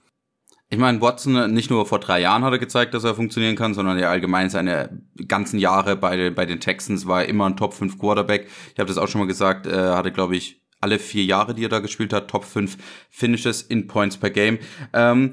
Ich 0.71 0.79
meine, 0.79 1.01
Watson 1.01 1.53
nicht 1.53 1.71
nur 1.71 1.87
vor 1.87 2.01
drei 2.01 2.21
Jahren 2.21 2.43
hat 2.43 2.53
er 2.53 2.59
gezeigt, 2.59 2.95
dass 2.95 3.05
er 3.05 3.15
funktionieren 3.15 3.55
kann, 3.55 3.75
sondern 3.75 3.99
ja 3.99 4.11
allgemein 4.11 4.49
seine 4.49 5.03
ganzen 5.29 5.59
Jahre 5.59 5.95
bei, 5.95 6.31
bei 6.31 6.47
den 6.47 6.61
Texans 6.61 7.07
war 7.07 7.23
er 7.23 7.29
immer 7.29 7.47
ein 7.47 7.57
Top 7.57 7.75
5 7.75 7.99
Quarterback. 7.99 8.49
Ich 8.73 8.81
habe 8.81 8.89
das 8.89 8.99
auch 8.99 9.07
schon 9.07 9.21
mal 9.21 9.29
gesagt, 9.29 9.67
er 9.67 9.97
hatte, 9.97 10.11
glaube 10.11 10.35
ich, 10.35 10.64
alle 10.85 10.99
vier 10.99 11.25
Jahre, 11.25 11.55
die 11.55 11.65
er 11.65 11.71
da 11.71 11.81
gespielt 11.81 12.13
hat, 12.13 12.29
Top 12.29 12.45
5 12.45 12.77
Finishes 13.09 13.63
in 13.63 13.87
Points 13.87 14.19
per 14.19 14.29
Game. 14.29 14.59
Ähm, 14.93 15.33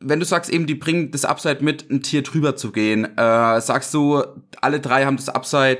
wenn 0.00 0.18
du 0.18 0.26
sagst 0.26 0.50
eben, 0.50 0.66
die 0.66 0.74
bringen 0.74 1.12
das 1.12 1.24
Upside 1.24 1.62
mit, 1.62 1.88
ein 1.88 2.02
Tier 2.02 2.24
drüber 2.24 2.56
zu 2.56 2.72
gehen, 2.72 3.04
äh, 3.16 3.60
sagst 3.60 3.94
du, 3.94 4.24
alle 4.60 4.80
drei 4.80 5.04
haben 5.04 5.16
das 5.16 5.28
Upside, 5.28 5.78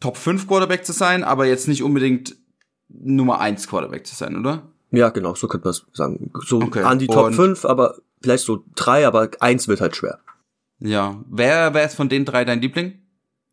Top 0.00 0.16
5 0.16 0.48
Quarterback 0.48 0.86
zu 0.86 0.92
sein, 0.92 1.22
aber 1.22 1.44
jetzt 1.44 1.68
nicht 1.68 1.82
unbedingt 1.82 2.34
Nummer 2.88 3.40
1 3.40 3.68
Quarterback 3.68 4.06
zu 4.06 4.14
sein, 4.14 4.36
oder? 4.36 4.62
Ja, 4.90 5.10
genau, 5.10 5.34
so 5.34 5.46
könnte 5.46 5.66
man 5.66 5.72
es 5.72 5.84
sagen. 5.92 6.30
So 6.46 6.62
okay. 6.62 6.82
an 6.82 6.98
die 6.98 7.06
Top 7.06 7.26
Und 7.26 7.34
5, 7.34 7.66
aber 7.66 7.96
vielleicht 8.22 8.44
so 8.44 8.64
drei, 8.74 9.06
aber 9.06 9.28
eins 9.40 9.68
wird 9.68 9.82
halt 9.82 9.96
schwer. 9.96 10.20
Ja. 10.78 11.22
Wer, 11.28 11.74
wer 11.74 11.84
ist 11.84 11.94
von 11.94 12.08
den 12.08 12.24
drei 12.24 12.46
dein 12.46 12.62
Liebling? 12.62 13.03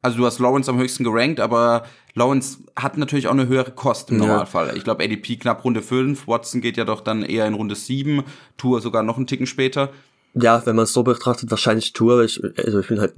Also 0.01 0.17
du 0.17 0.25
hast 0.25 0.39
Lawrence 0.39 0.69
am 0.69 0.79
höchsten 0.79 1.03
gerankt, 1.03 1.39
aber 1.39 1.85
Lawrence 2.15 2.57
hat 2.75 2.97
natürlich 2.97 3.27
auch 3.27 3.33
eine 3.33 3.47
höhere 3.47 3.71
Kost 3.71 4.09
im 4.09 4.17
Normalfall. 4.17 4.67
Ja. 4.67 4.73
Ich 4.73 4.83
glaube, 4.83 5.03
ADP 5.03 5.37
knapp 5.37 5.63
Runde 5.63 5.81
5, 5.81 6.27
Watson 6.27 6.61
geht 6.61 6.77
ja 6.77 6.85
doch 6.85 7.01
dann 7.01 7.23
eher 7.23 7.45
in 7.45 7.53
Runde 7.53 7.75
7, 7.75 8.23
Tour 8.57 8.81
sogar 8.81 9.03
noch 9.03 9.17
einen 9.17 9.27
Ticken 9.27 9.45
später. 9.45 9.89
Ja, 10.33 10.65
wenn 10.65 10.75
man 10.75 10.83
es 10.83 10.93
so 10.93 11.03
betrachtet, 11.03 11.51
wahrscheinlich 11.51 11.93
Tour. 11.93 12.23
Ich, 12.23 12.41
also 12.57 12.79
ich 12.79 12.87
bin 12.87 12.99
halt 12.99 13.13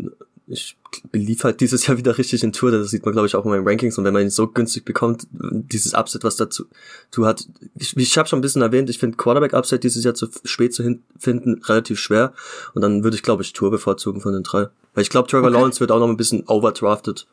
ich 0.48 0.78
belief 1.12 1.44
halt 1.44 1.62
dieses 1.62 1.88
Jahr 1.88 1.98
wieder 1.98 2.18
richtig 2.18 2.44
in 2.44 2.52
Tour, 2.52 2.72
das 2.72 2.90
sieht 2.90 3.06
man 3.06 3.14
glaube 3.14 3.28
ich 3.28 3.36
auch 3.36 3.46
in 3.46 3.52
meinen 3.52 3.68
Rankings 3.68 3.98
und 3.98 4.04
wenn 4.04 4.14
man 4.14 4.24
ihn 4.24 4.30
so 4.30 4.48
günstig 4.48 4.84
bekommt, 4.84 5.28
dieses 5.32 5.94
Upset, 5.94 6.24
was 6.24 6.36
dazu 6.36 6.66
tu 7.12 7.26
hat, 7.26 7.48
ich, 7.76 7.96
ich 7.96 8.18
habe 8.18 8.28
schon 8.28 8.40
ein 8.40 8.42
bisschen 8.42 8.62
erwähnt, 8.62 8.90
ich 8.90 9.00
finde 9.00 9.18
Quarterback 9.18 9.54
Upset 9.54 9.84
dieses 9.84 10.04
Jahr 10.04 10.14
zu 10.16 10.28
spät 10.44 10.74
zu 10.74 11.00
finden 11.18 11.62
relativ 11.64 12.00
schwer 12.00 12.34
und 12.74 12.82
dann 12.82 13.04
würde 13.04 13.16
ich 13.16 13.24
glaube 13.24 13.44
ich 13.44 13.54
Tour 13.54 13.72
bevorzugen 13.72 14.22
von 14.22 14.34
den 14.34 14.44
drei, 14.44 14.68
weil 14.94 15.04
ich 15.04 15.10
glaube 15.10 15.30
Trevor 15.30 15.48
okay. 15.48 15.58
Lawrence 15.58 15.80
wird 15.80 15.92
auch 15.92 16.00
noch 16.00 16.10
ein 16.10 16.18
bisschen 16.18 16.44
overdrafted, 16.48 17.26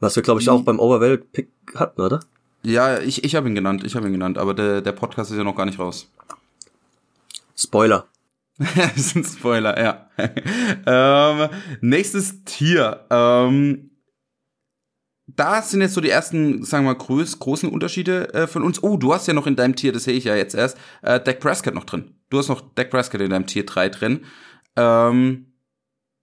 was 0.00 0.16
wir 0.16 0.22
glaube 0.22 0.40
ich 0.40 0.48
auch 0.48 0.62
beim 0.62 0.80
Overwhelmed 0.80 1.32
Pick 1.32 1.50
hatten, 1.74 2.00
oder? 2.00 2.20
Ja, 2.62 2.98
ich 3.00 3.22
ich 3.22 3.34
habe 3.34 3.48
ihn 3.48 3.54
genannt, 3.54 3.84
ich 3.84 3.94
habe 3.94 4.06
ihn 4.06 4.12
genannt, 4.12 4.38
aber 4.38 4.54
der 4.54 4.80
der 4.80 4.92
Podcast 4.92 5.30
ist 5.30 5.36
ja 5.36 5.44
noch 5.44 5.56
gar 5.56 5.66
nicht 5.66 5.78
raus. 5.78 6.08
Spoiler. 7.56 8.06
das 8.58 8.96
ist 8.96 9.16
ein 9.16 9.24
Spoiler, 9.24 9.82
ja. 9.82 10.10
ähm, 10.86 11.48
nächstes 11.80 12.44
Tier. 12.44 13.06
Ähm, 13.10 13.90
da 15.26 15.62
sind 15.62 15.80
jetzt 15.80 15.94
so 15.94 16.00
die 16.00 16.10
ersten, 16.10 16.62
sagen 16.64 16.84
wir 16.84 16.92
mal, 16.92 16.98
groß, 16.98 17.38
großen 17.38 17.68
Unterschiede 17.68 18.32
äh, 18.34 18.46
von 18.46 18.62
uns. 18.62 18.82
Oh, 18.82 18.96
du 18.96 19.12
hast 19.12 19.26
ja 19.26 19.34
noch 19.34 19.46
in 19.46 19.56
deinem 19.56 19.74
Tier, 19.74 19.92
das 19.92 20.04
sehe 20.04 20.14
ich 20.14 20.24
ja 20.24 20.36
jetzt 20.36 20.54
erst, 20.54 20.78
äh, 21.02 21.18
Dak 21.18 21.40
Prescott 21.40 21.74
noch 21.74 21.84
drin. 21.84 22.14
Du 22.30 22.38
hast 22.38 22.48
noch 22.48 22.60
Dak 22.74 22.90
Prescott 22.90 23.20
in 23.20 23.30
deinem 23.30 23.46
Tier 23.46 23.66
3 23.66 23.88
drin. 23.88 24.20
Ähm, 24.76 25.46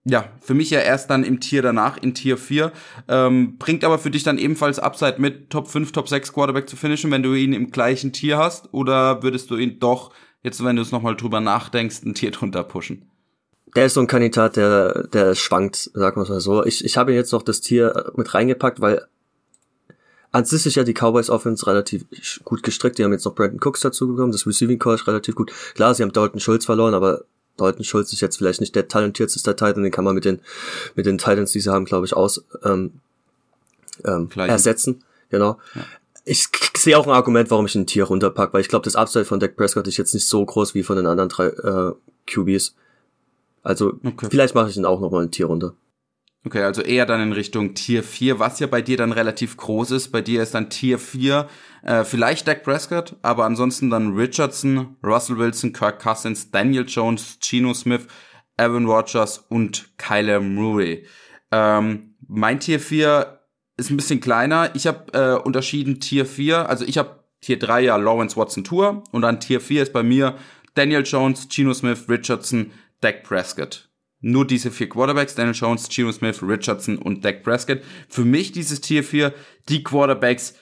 ja, 0.03 0.31
für 0.39 0.53
mich 0.53 0.69
ja 0.71 0.79
erst 0.79 1.09
dann 1.09 1.23
im 1.23 1.39
Tier 1.39 1.61
danach, 1.61 1.97
in 1.97 2.13
Tier 2.13 2.37
4. 2.37 2.71
Ähm, 3.07 3.57
bringt 3.57 3.83
aber 3.83 3.99
für 3.99 4.09
dich 4.09 4.23
dann 4.23 4.37
ebenfalls 4.37 4.79
Upside 4.79 5.19
mit, 5.19 5.49
Top 5.49 5.67
5, 5.67 5.91
Top 5.91 6.07
6 6.07 6.33
Quarterback 6.33 6.69
zu 6.69 6.75
finishen, 6.75 7.11
wenn 7.11 7.23
du 7.23 7.33
ihn 7.33 7.53
im 7.53 7.71
gleichen 7.71 8.13
Tier 8.13 8.37
hast? 8.37 8.73
Oder 8.73 9.21
würdest 9.21 9.51
du 9.51 9.57
ihn 9.57 9.79
doch 9.79 10.11
jetzt, 10.43 10.63
wenn 10.63 10.75
du 10.75 10.81
es 10.81 10.91
nochmal 10.91 11.15
drüber 11.15 11.39
nachdenkst, 11.39 12.03
ein 12.03 12.13
Tier 12.13 12.31
drunter 12.31 12.63
pushen? 12.63 13.05
Der 13.75 13.85
ist 13.85 13.93
so 13.93 14.01
ein 14.01 14.07
Kandidat, 14.07 14.57
der, 14.57 15.07
der 15.07 15.35
schwankt, 15.35 15.91
sagen 15.93 16.17
wir 16.17 16.23
es 16.23 16.29
mal 16.29 16.41
so. 16.41 16.65
Ich, 16.65 16.83
ich 16.83 16.97
habe 16.97 17.13
jetzt 17.13 17.31
noch 17.31 17.41
das 17.41 17.61
Tier 17.61 18.11
mit 18.15 18.33
reingepackt, 18.33 18.81
weil 18.81 19.07
an 20.31 20.45
sich 20.45 20.65
ist 20.65 20.75
ja 20.75 20.83
die 20.83 20.93
Cowboys 20.93 21.29
Offense 21.29 21.67
relativ 21.67 22.05
gut 22.43 22.63
gestrickt. 22.63 22.97
Die 22.97 23.03
haben 23.03 23.11
jetzt 23.11 23.25
noch 23.25 23.35
Brandon 23.35 23.59
Cooks 23.61 23.81
dazu 23.81 24.07
bekommen. 24.07 24.31
Das 24.31 24.45
Receiving 24.45 24.79
Core 24.79 24.95
ist 24.95 25.07
relativ 25.07 25.35
gut. 25.35 25.51
Klar, 25.75 25.93
sie 25.93 26.03
haben 26.03 26.13
Dalton 26.13 26.39
Schulz 26.39 26.65
verloren, 26.65 26.93
aber 26.93 27.23
Dalton 27.57 27.83
Schulz 27.83 28.11
ist 28.13 28.21
jetzt 28.21 28.37
vielleicht 28.37 28.61
nicht 28.61 28.75
der 28.75 28.87
talentierteste 28.87 29.55
Titan. 29.55 29.83
Den 29.83 29.91
kann 29.91 30.05
man 30.05 30.15
mit 30.15 30.25
den, 30.25 30.39
mit 30.95 31.05
den 31.05 31.17
Titans, 31.17 31.51
die 31.51 31.59
sie 31.59 31.71
haben, 31.71 31.85
glaube 31.85 32.05
ich, 32.05 32.13
aus, 32.13 32.43
ähm, 32.63 32.93
ähm, 34.05 34.29
ersetzen. 34.35 35.03
Genau. 35.29 35.59
Ja 35.75 35.81
ich 36.23 36.47
sehe 36.77 36.97
auch 36.97 37.07
ein 37.07 37.13
Argument, 37.13 37.49
warum 37.51 37.65
ich 37.65 37.75
ein 37.75 37.87
Tier 37.87 38.05
runterpack, 38.05 38.53
weil 38.53 38.61
ich 38.61 38.69
glaube, 38.69 38.83
das 38.83 38.95
Upside 38.95 39.25
von 39.25 39.39
Dak 39.39 39.55
Prescott 39.55 39.87
ist 39.87 39.97
jetzt 39.97 40.13
nicht 40.13 40.27
so 40.27 40.45
groß 40.45 40.75
wie 40.75 40.83
von 40.83 40.95
den 40.95 41.07
anderen 41.07 41.29
drei 41.29 41.47
äh, 41.47 41.93
QBs. 42.27 42.75
Also 43.63 43.93
okay. 44.03 44.27
vielleicht 44.29 44.55
mache 44.55 44.69
ich 44.69 44.75
dann 44.75 44.85
auch 44.85 44.99
nochmal 44.99 45.23
ein 45.23 45.31
Tier 45.31 45.47
runter. 45.47 45.73
Okay, 46.43 46.63
also 46.63 46.81
eher 46.81 47.05
dann 47.05 47.21
in 47.21 47.33
Richtung 47.33 47.75
Tier 47.75 48.01
4, 48.01 48.39
was 48.39 48.59
ja 48.59 48.65
bei 48.65 48.81
dir 48.81 48.97
dann 48.97 49.11
relativ 49.11 49.57
groß 49.57 49.91
ist. 49.91 50.07
Bei 50.09 50.21
dir 50.21 50.41
ist 50.41 50.55
dann 50.55 50.71
Tier 50.71 50.97
4, 50.97 51.47
äh, 51.83 52.03
vielleicht 52.03 52.47
Dak 52.47 52.63
Prescott, 52.63 53.15
aber 53.21 53.45
ansonsten 53.45 53.91
dann 53.91 54.15
Richardson, 54.15 54.97
Russell 55.03 55.37
Wilson, 55.37 55.71
Kirk 55.71 56.01
Cousins, 56.01 56.49
Daniel 56.49 56.85
Jones, 56.87 57.37
Geno 57.39 57.75
Smith, 57.75 58.07
Aaron 58.57 58.87
Rodgers 58.87 59.37
und 59.49 59.95
Kyler 59.99 60.39
Murray. 60.39 61.05
Ähm, 61.51 62.15
mein 62.27 62.59
Tier 62.59 62.79
4 62.79 63.40
ist 63.81 63.91
ein 63.91 63.97
bisschen 63.97 64.21
kleiner. 64.21 64.71
Ich 64.75 64.87
habe 64.87 65.11
äh, 65.13 65.41
unterschieden 65.43 65.99
Tier 65.99 66.25
4, 66.25 66.69
also 66.69 66.85
ich 66.85 66.97
habe 66.97 67.23
Tier 67.41 67.57
3 67.57 67.81
ja 67.81 67.95
Lawrence 67.97 68.37
Watson 68.37 68.63
Tour 68.63 69.03
und 69.11 69.23
dann 69.23 69.39
Tier 69.39 69.59
4 69.59 69.83
ist 69.83 69.93
bei 69.93 70.03
mir 70.03 70.35
Daniel 70.75 71.03
Jones, 71.03 71.47
Geno 71.49 71.73
Smith, 71.73 72.05
Richardson, 72.07 72.71
Dak 73.01 73.23
Prescott. 73.23 73.89
Nur 74.23 74.45
diese 74.45 74.69
vier 74.69 74.87
Quarterbacks, 74.87 75.33
Daniel 75.33 75.55
Jones, 75.55 75.89
Geno 75.89 76.11
Smith, 76.11 76.43
Richardson 76.43 76.99
und 76.99 77.25
Dak 77.25 77.43
Prescott. 77.43 77.81
Für 78.07 78.23
mich 78.23 78.51
dieses 78.51 78.79
Tier 78.79 79.03
4, 79.03 79.33
die 79.67 79.83
Quarterbacks, 79.83 80.53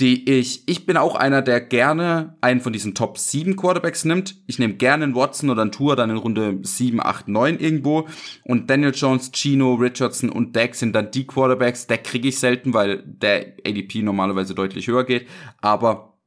die 0.00 0.28
ich, 0.28 0.68
ich 0.68 0.84
bin 0.84 0.98
auch 0.98 1.14
einer, 1.14 1.40
der 1.40 1.60
gerne 1.60 2.36
einen 2.42 2.60
von 2.60 2.72
diesen 2.72 2.94
Top 2.94 3.16
7 3.16 3.56
Quarterbacks 3.56 4.04
nimmt. 4.04 4.36
Ich 4.46 4.58
nehme 4.58 4.74
gerne 4.74 5.04
einen 5.04 5.14
Watson 5.14 5.48
oder 5.48 5.62
einen 5.62 5.72
Tour 5.72 5.96
dann 5.96 6.10
in 6.10 6.18
Runde 6.18 6.58
7, 6.62 7.00
8, 7.00 7.28
9 7.28 7.58
irgendwo. 7.58 8.06
Und 8.44 8.68
Daniel 8.68 8.92
Jones, 8.94 9.32
Chino, 9.32 9.74
Richardson 9.74 10.28
und 10.28 10.54
Dak 10.54 10.74
sind 10.74 10.92
dann 10.92 11.10
die 11.10 11.26
Quarterbacks. 11.26 11.86
Dak 11.86 12.04
kriege 12.04 12.28
ich 12.28 12.38
selten, 12.38 12.74
weil 12.74 13.02
der 13.06 13.54
ADP 13.66 14.02
normalerweise 14.02 14.54
deutlich 14.54 14.86
höher 14.86 15.04
geht. 15.04 15.28
Aber 15.62 16.18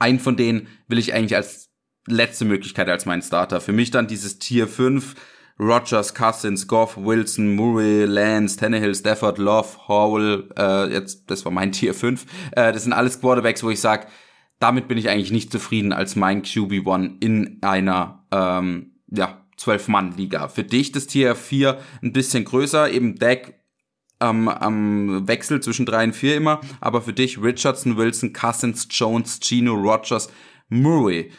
einen 0.00 0.18
von 0.18 0.36
denen 0.36 0.66
will 0.88 0.98
ich 0.98 1.14
eigentlich 1.14 1.36
als 1.36 1.70
letzte 2.08 2.44
Möglichkeit 2.44 2.88
als 2.88 3.06
meinen 3.06 3.22
Starter. 3.22 3.60
Für 3.60 3.72
mich 3.72 3.92
dann 3.92 4.08
dieses 4.08 4.40
Tier 4.40 4.66
5 4.66 5.14
Rogers, 5.58 6.14
Cousins, 6.14 6.66
Goff, 6.66 6.96
Wilson, 6.96 7.54
Murray, 7.54 8.04
Lance, 8.04 8.56
Tannehill, 8.56 8.94
Stafford, 8.94 9.38
Love, 9.38 9.88
Howell, 9.88 10.50
äh, 10.56 10.92
jetzt, 10.92 11.30
das 11.30 11.44
war 11.44 11.52
mein 11.52 11.72
Tier 11.72 11.94
5. 11.94 12.26
Äh, 12.52 12.72
das 12.72 12.84
sind 12.84 12.92
alles 12.92 13.20
Quarterbacks, 13.20 13.62
wo 13.62 13.70
ich 13.70 13.80
sage, 13.80 14.06
damit 14.58 14.88
bin 14.88 14.98
ich 14.98 15.08
eigentlich 15.08 15.32
nicht 15.32 15.52
zufrieden 15.52 15.92
als 15.92 16.16
mein 16.16 16.42
QB1 16.42 17.22
in 17.22 17.58
einer, 17.62 18.24
ähm, 18.30 18.92
ja, 19.08 19.42
12-Mann-Liga. 19.58 20.48
Für 20.48 20.64
dich 20.64 20.92
das 20.92 21.06
Tier 21.06 21.34
4 21.34 21.78
ein 22.02 22.12
bisschen 22.12 22.44
größer, 22.44 22.90
eben 22.90 23.14
Deck 23.16 23.58
am, 24.18 24.48
am 24.48 25.26
Wechsel 25.28 25.60
zwischen 25.60 25.86
3 25.86 26.04
und 26.04 26.12
4 26.12 26.36
immer, 26.36 26.60
aber 26.80 27.02
für 27.02 27.12
dich 27.12 27.42
Richardson, 27.42 27.96
Wilson, 27.96 28.32
Cousins, 28.32 28.88
Jones, 28.90 29.40
Gino, 29.42 29.74
Rogers, 29.74 30.30
Murray. 30.68 31.30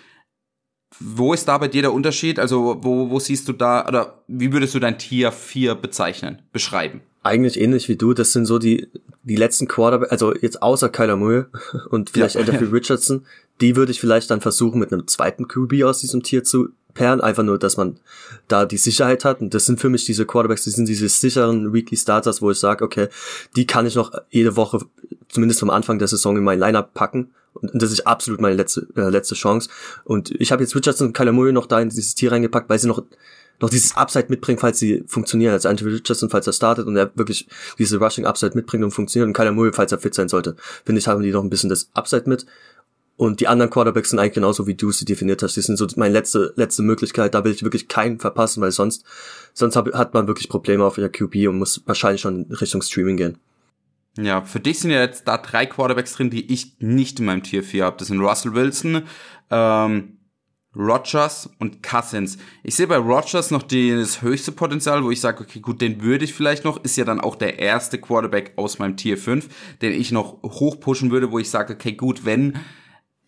Wo 0.99 1.33
ist 1.33 1.47
da 1.47 1.57
bei 1.57 1.67
dir 1.67 1.81
der 1.83 1.93
Unterschied? 1.93 2.39
Also, 2.39 2.79
wo, 2.81 3.09
wo 3.09 3.19
siehst 3.19 3.47
du 3.47 3.53
da, 3.53 3.87
oder 3.87 4.23
wie 4.27 4.51
würdest 4.51 4.73
du 4.75 4.79
dein 4.79 4.97
Tier 4.97 5.31
4 5.31 5.75
bezeichnen, 5.75 6.41
beschreiben? 6.51 7.01
Eigentlich 7.27 7.59
ähnlich 7.59 7.89
wie 7.89 7.97
du. 7.97 8.13
Das 8.13 8.31
sind 8.31 8.45
so 8.45 8.57
die, 8.57 8.87
die 9.23 9.35
letzten 9.35 9.67
Quarterback, 9.67 10.11
also 10.11 10.33
jetzt 10.33 10.61
außer 10.61 10.89
Kyler 10.89 11.17
Murray 11.17 11.43
und 11.89 12.09
vielleicht 12.09 12.35
ja. 12.35 12.41
Anthony 12.41 12.69
Richardson, 12.71 13.25
die 13.59 13.75
würde 13.75 13.91
ich 13.91 13.99
vielleicht 13.99 14.31
dann 14.31 14.41
versuchen, 14.41 14.79
mit 14.79 14.93
einem 14.93 15.07
zweiten 15.07 15.47
QB 15.47 15.83
aus 15.83 15.99
diesem 15.99 16.23
Tier 16.23 16.43
zu 16.43 16.69
pairen. 16.93 17.19
Einfach 17.19 17.43
nur, 17.43 17.59
dass 17.59 17.75
man 17.75 17.99
da 18.47 18.65
die 18.65 18.77
Sicherheit 18.77 19.25
hat. 19.25 19.41
Und 19.41 19.53
das 19.53 19.65
sind 19.65 19.79
für 19.79 19.89
mich 19.89 20.05
diese 20.05 20.25
Quarterbacks, 20.25 20.63
die 20.63 20.69
sind 20.69 20.87
diese 20.87 21.09
sicheren 21.09 21.73
Weekly 21.73 21.97
Starters, 21.97 22.41
wo 22.41 22.49
ich 22.49 22.59
sage, 22.59 22.85
okay, 22.85 23.09
die 23.55 23.67
kann 23.67 23.85
ich 23.85 23.95
noch 23.95 24.11
jede 24.29 24.55
Woche, 24.55 24.79
zumindest 25.27 25.59
vom 25.59 25.69
Anfang 25.69 25.99
der 25.99 26.07
Saison, 26.07 26.37
in 26.37 26.43
mein 26.43 26.59
Lineup 26.59 26.93
packen 26.93 27.31
und 27.61 27.81
das 27.81 27.91
ist 27.91 28.05
absolut 28.05 28.41
meine 28.41 28.55
letzte, 28.55 28.87
äh, 28.95 29.09
letzte 29.09 29.35
Chance. 29.35 29.69
Und 30.03 30.31
ich 30.39 30.51
habe 30.51 30.63
jetzt 30.63 30.75
Richardson 30.75 31.07
und 31.07 31.13
Kyler 31.13 31.31
Murray 31.31 31.51
noch 31.51 31.65
da 31.65 31.79
in 31.79 31.89
dieses 31.89 32.15
Tier 32.15 32.31
reingepackt, 32.31 32.69
weil 32.69 32.79
sie 32.79 32.87
noch 32.87 33.03
noch 33.59 33.69
dieses 33.69 33.95
Upside 33.95 34.27
mitbringen, 34.29 34.59
falls 34.59 34.79
sie 34.79 35.03
funktionieren. 35.07 35.53
Also 35.53 35.69
Anthony 35.69 35.91
Richardson, 35.91 36.29
falls 36.29 36.47
er 36.47 36.53
startet 36.53 36.87
und 36.87 36.95
er 36.95 37.11
wirklich 37.15 37.47
diese 37.79 37.97
Rushing 37.97 38.25
Upside 38.25 38.55
mitbringt 38.55 38.83
und 38.83 38.91
funktioniert 38.91 39.27
und 39.27 39.33
Kyler 39.33 39.51
Murray, 39.51 39.71
falls 39.73 39.91
er 39.91 39.99
fit 39.99 40.13
sein 40.13 40.29
sollte. 40.29 40.55
Finde 40.85 40.99
ich, 40.99 41.07
haben 41.07 41.23
die 41.23 41.31
noch 41.31 41.43
ein 41.43 41.49
bisschen 41.49 41.69
das 41.69 41.89
Upside 41.93 42.29
mit. 42.29 42.45
Und 43.15 43.39
die 43.39 43.47
anderen 43.47 43.71
Quarterbacks 43.71 44.11
sind 44.11 44.19
eigentlich 44.19 44.33
genauso, 44.33 44.67
wie 44.67 44.75
du 44.75 44.91
sie 44.91 45.05
definiert 45.05 45.41
hast. 45.41 45.57
Die 45.57 45.61
sind 45.61 45.75
so 45.77 45.87
meine 45.95 46.13
letzte, 46.13 46.53
letzte 46.55 46.83
Möglichkeit. 46.83 47.33
Da 47.33 47.43
will 47.43 47.51
ich 47.51 47.63
wirklich 47.63 47.87
keinen 47.87 48.19
verpassen, 48.19 48.61
weil 48.61 48.71
sonst, 48.71 49.03
sonst 49.53 49.75
hab, 49.75 49.91
hat 49.95 50.13
man 50.13 50.27
wirklich 50.27 50.49
Probleme 50.49 50.85
auf 50.85 50.95
der 50.95 51.09
QB 51.09 51.47
und 51.47 51.57
muss 51.57 51.81
wahrscheinlich 51.87 52.21
schon 52.21 52.43
Richtung 52.51 52.83
Streaming 52.83 53.17
gehen. 53.17 53.37
Ja, 54.19 54.43
für 54.43 54.59
dich 54.59 54.79
sind 54.79 54.91
ja 54.91 54.99
jetzt 54.99 55.27
da 55.27 55.37
drei 55.37 55.65
Quarterbacks 55.65 56.13
drin, 56.13 56.29
die 56.29 56.51
ich 56.51 56.75
nicht 56.79 57.19
in 57.19 57.25
meinem 57.25 57.43
Tier 57.43 57.63
4 57.63 57.85
habe. 57.85 57.97
Das 57.97 58.07
sind 58.07 58.19
Russell 58.19 58.53
Wilson, 58.53 59.03
ähm, 59.49 60.16
Rogers 60.77 61.49
und 61.59 61.81
Cousins. 61.81 62.37
Ich 62.63 62.75
sehe 62.75 62.87
bei 62.87 62.97
Rogers 62.97 63.49
noch 63.49 63.63
das 63.63 64.21
höchste 64.21 64.51
Potenzial, 64.51 65.03
wo 65.03 65.09
ich 65.09 65.19
sage, 65.19 65.43
okay, 65.43 65.59
gut, 65.59 65.81
den 65.81 66.01
würde 66.01 66.25
ich 66.25 66.33
vielleicht 66.33 66.63
noch. 66.63 66.83
Ist 66.83 66.97
ja 66.97 67.05
dann 67.05 67.19
auch 67.19 67.35
der 67.35 67.59
erste 67.59 67.97
Quarterback 67.97 68.53
aus 68.57 68.77
meinem 68.77 68.95
Tier 68.95 69.17
5, 69.17 69.49
den 69.81 69.93
ich 69.93 70.11
noch 70.11 70.43
hochpushen 70.43 71.09
würde, 71.09 71.31
wo 71.31 71.39
ich 71.39 71.49
sage, 71.49 71.73
okay, 71.73 71.93
gut, 71.93 72.25
wenn 72.25 72.59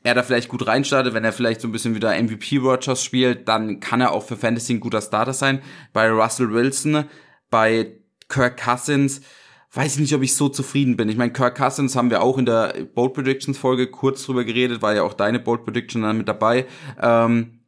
er 0.03 0.13
da 0.13 0.23
vielleicht 0.23 0.47
gut 0.47 0.67
reinstartet, 0.67 1.13
wenn 1.13 1.25
er 1.25 1.33
vielleicht 1.33 1.61
so 1.61 1.67
ein 1.67 1.71
bisschen 1.71 1.95
wieder 1.95 2.21
MVP 2.21 2.57
Rogers 2.57 3.03
spielt, 3.03 3.47
dann 3.47 3.79
kann 3.79 3.99
er 3.99 4.11
auch 4.11 4.23
für 4.23 4.37
Fantasy 4.37 4.73
ein 4.73 4.79
guter 4.79 5.01
Starter 5.01 5.33
sein. 5.33 5.61
Bei 5.91 6.09
Russell 6.09 6.51
Wilson, 6.51 7.05
bei 7.49 7.93
Kirk 8.29 8.63
Cousins, 8.63 9.21
weiß 9.71 9.95
ich 9.95 9.99
nicht, 9.99 10.15
ob 10.15 10.23
ich 10.23 10.35
so 10.35 10.49
zufrieden 10.49 10.97
bin. 10.97 11.09
Ich 11.09 11.17
meine, 11.17 11.31
Kirk 11.31 11.55
Cousins 11.55 11.95
haben 11.95 12.09
wir 12.09 12.21
auch 12.21 12.37
in 12.37 12.45
der 12.45 12.73
Bold 12.93 13.13
Predictions 13.13 13.57
Folge 13.57 13.87
kurz 13.87 14.25
drüber 14.25 14.43
geredet, 14.43 14.81
war 14.81 14.95
ja 14.95 15.03
auch 15.03 15.13
deine 15.13 15.39
Bold 15.39 15.63
Prediction 15.63 16.01
dann 16.01 16.17
mit 16.17 16.27
dabei. 16.27 16.65
Ähm, 17.01 17.59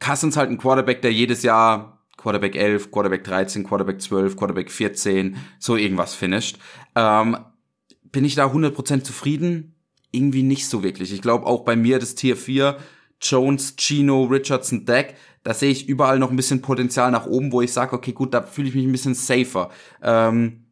Cousins 0.00 0.36
halt 0.36 0.50
ein 0.50 0.58
Quarterback, 0.58 1.02
der 1.02 1.12
jedes 1.12 1.42
Jahr 1.42 2.00
Quarterback 2.16 2.56
11, 2.56 2.90
Quarterback 2.90 3.24
13, 3.24 3.64
Quarterback 3.64 4.00
12, 4.00 4.36
Quarterback 4.36 4.70
14, 4.70 5.36
so 5.58 5.76
irgendwas 5.76 6.14
finisht. 6.14 6.58
Ähm, 6.96 7.36
bin 8.10 8.24
ich 8.24 8.34
da 8.34 8.46
100% 8.46 9.02
zufrieden? 9.02 9.74
Irgendwie 10.10 10.42
nicht 10.42 10.68
so 10.68 10.82
wirklich. 10.82 11.12
Ich 11.12 11.22
glaube 11.22 11.46
auch 11.46 11.64
bei 11.64 11.76
mir 11.76 12.00
das 12.00 12.16
Tier 12.16 12.36
4, 12.36 12.76
Jones, 13.22 13.76
Chino, 13.76 14.24
Richardson, 14.24 14.84
Deck, 14.84 15.14
da 15.44 15.54
sehe 15.54 15.70
ich 15.70 15.88
überall 15.88 16.18
noch 16.18 16.30
ein 16.30 16.36
bisschen 16.36 16.60
Potenzial 16.60 17.10
nach 17.10 17.26
oben, 17.26 17.52
wo 17.52 17.62
ich 17.62 17.72
sage, 17.72 17.94
okay, 17.94 18.12
gut, 18.12 18.34
da 18.34 18.42
fühle 18.42 18.68
ich 18.68 18.74
mich 18.74 18.84
ein 18.84 18.92
bisschen 18.92 19.14
safer. 19.14 19.70
Ähm, 20.02 20.64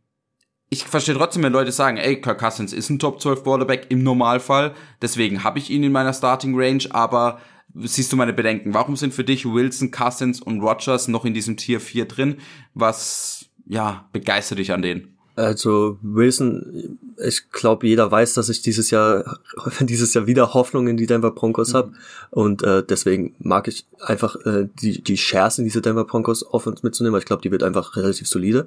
ich 0.71 0.85
verstehe 0.85 1.15
trotzdem, 1.15 1.43
wenn 1.43 1.53
Leute 1.53 1.73
sagen, 1.73 1.97
ey, 1.97 2.21
Kirk 2.21 2.39
Cousins 2.39 2.73
ist 2.73 2.91
ein 2.91 2.99
Top 2.99 3.21
12 3.21 3.43
Quarterback 3.43 3.87
im 3.89 4.03
Normalfall, 4.03 4.75
deswegen 5.01 5.45
habe 5.45 5.59
ich 5.59 5.71
ihn 5.71 5.83
in 5.83 5.93
meiner 5.93 6.13
Starting 6.13 6.55
Range, 6.55 6.85
aber 6.91 7.41
siehst 7.75 8.13
du 8.13 8.17
meine 8.17 8.33
Bedenken? 8.33 8.75
Warum 8.75 8.97
sind 8.97 9.15
für 9.15 9.25
dich 9.25 9.47
Wilson, 9.47 9.91
Cousins 9.91 10.41
und 10.41 10.61
Rogers 10.61 11.09
noch 11.09 11.25
in 11.25 11.35
diesem 11.35 11.57
Tier 11.57 11.81
4 11.81 12.05
drin? 12.07 12.37
Was, 12.75 13.47
ja, 13.67 14.09
begeistert 14.13 14.59
dich 14.59 14.73
an 14.73 14.83
denen? 14.83 15.19
Also 15.39 15.99
Wilson, 16.03 16.99
ich 17.25 17.53
glaube, 17.53 17.87
jeder 17.87 18.11
weiß, 18.11 18.35
dass 18.35 18.49
ich 18.49 18.61
dieses 18.61 18.91
Jahr 18.91 19.39
dieses 19.81 20.13
Jahr 20.13 20.27
wieder 20.27 20.53
Hoffnung 20.53 20.89
in 20.89 20.97
die 20.97 21.07
Denver 21.07 21.31
Broncos 21.31 21.73
mhm. 21.73 21.77
habe 21.77 21.93
und 22.31 22.65
äh, 22.65 22.83
deswegen 22.83 23.37
mag 23.39 23.69
ich 23.69 23.87
einfach 24.01 24.35
äh, 24.45 24.69
die 24.83 25.01
die 25.01 25.17
Shares 25.17 25.59
in 25.59 25.65
diese 25.65 25.81
Denver 25.81 26.07
Broncos 26.07 26.45
Offense 26.45 26.85
mitzunehmen, 26.85 27.13
weil 27.13 27.21
ich 27.21 27.27
glaube, 27.27 27.43
die 27.43 27.53
wird 27.53 27.63
einfach 27.63 27.95
relativ 27.95 28.27
solide 28.27 28.67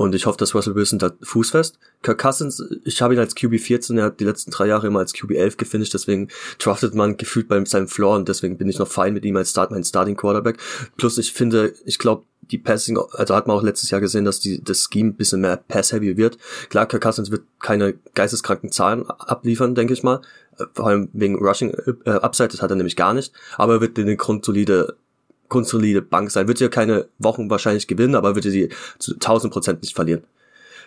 und 0.00 0.14
ich 0.14 0.24
hoffe, 0.24 0.38
dass 0.38 0.54
Russell 0.54 0.74
Wilson 0.74 0.98
da 0.98 1.12
fußfest. 1.20 1.78
Kirk 2.00 2.16
Cousins, 2.16 2.64
ich 2.84 3.02
habe 3.02 3.12
ihn 3.12 3.20
als 3.20 3.34
QB 3.34 3.60
14, 3.60 3.98
er 3.98 4.04
hat 4.04 4.18
die 4.18 4.24
letzten 4.24 4.50
drei 4.50 4.66
Jahre 4.66 4.86
immer 4.86 5.00
als 5.00 5.12
QB 5.12 5.32
11 5.32 5.58
gefinisht, 5.58 5.92
deswegen 5.92 6.28
draftet 6.58 6.94
man 6.94 7.18
gefühlt 7.18 7.48
bei 7.48 7.62
seinem 7.66 7.86
Floor 7.86 8.16
und 8.16 8.26
deswegen 8.26 8.56
bin 8.56 8.66
ich 8.70 8.78
noch 8.78 8.88
fein 8.88 9.12
mit 9.12 9.26
ihm 9.26 9.36
als 9.36 9.50
Start, 9.50 9.72
mein 9.72 9.84
Starting 9.84 10.16
Quarterback. 10.16 10.56
Plus 10.96 11.18
ich 11.18 11.34
finde, 11.34 11.74
ich 11.84 11.98
glaube, 11.98 12.24
die 12.50 12.56
Passing, 12.56 12.98
also 13.12 13.34
hat 13.34 13.46
man 13.46 13.58
auch 13.58 13.62
letztes 13.62 13.90
Jahr 13.90 14.00
gesehen, 14.00 14.24
dass 14.24 14.40
die, 14.40 14.64
das 14.64 14.88
Scheme 14.90 15.10
ein 15.10 15.16
bisschen 15.16 15.42
mehr 15.42 15.58
Pass-heavy 15.58 16.16
wird. 16.16 16.38
Klar, 16.70 16.86
Kirk 16.86 17.02
Cousins 17.02 17.30
wird 17.30 17.42
keine 17.60 17.92
geisteskranken 18.14 18.72
Zahlen 18.72 19.04
abliefern, 19.06 19.74
denke 19.74 19.92
ich 19.92 20.02
mal. 20.02 20.22
Äh, 20.56 20.64
vor 20.72 20.86
allem 20.86 21.10
wegen 21.12 21.36
Rushing 21.36 21.74
äh, 22.06 22.10
Upside, 22.10 22.48
das 22.48 22.62
hat 22.62 22.70
er 22.70 22.76
nämlich 22.76 22.96
gar 22.96 23.12
nicht. 23.12 23.34
Aber 23.58 23.74
er 23.74 23.80
wird 23.82 23.98
eine 23.98 24.16
grundsolide, 24.16 24.96
grundsolide 25.50 26.00
Bank 26.00 26.30
sein. 26.30 26.48
Wird 26.48 26.60
ja 26.60 26.68
keine 26.68 27.06
Wochen 27.18 27.50
wahrscheinlich 27.50 27.86
gewinnen, 27.86 28.14
aber 28.14 28.34
wird 28.34 28.44
sie 28.44 28.70
zu 28.98 29.14
1000 29.14 29.52
Prozent 29.52 29.82
nicht 29.82 29.94
verlieren. 29.94 30.22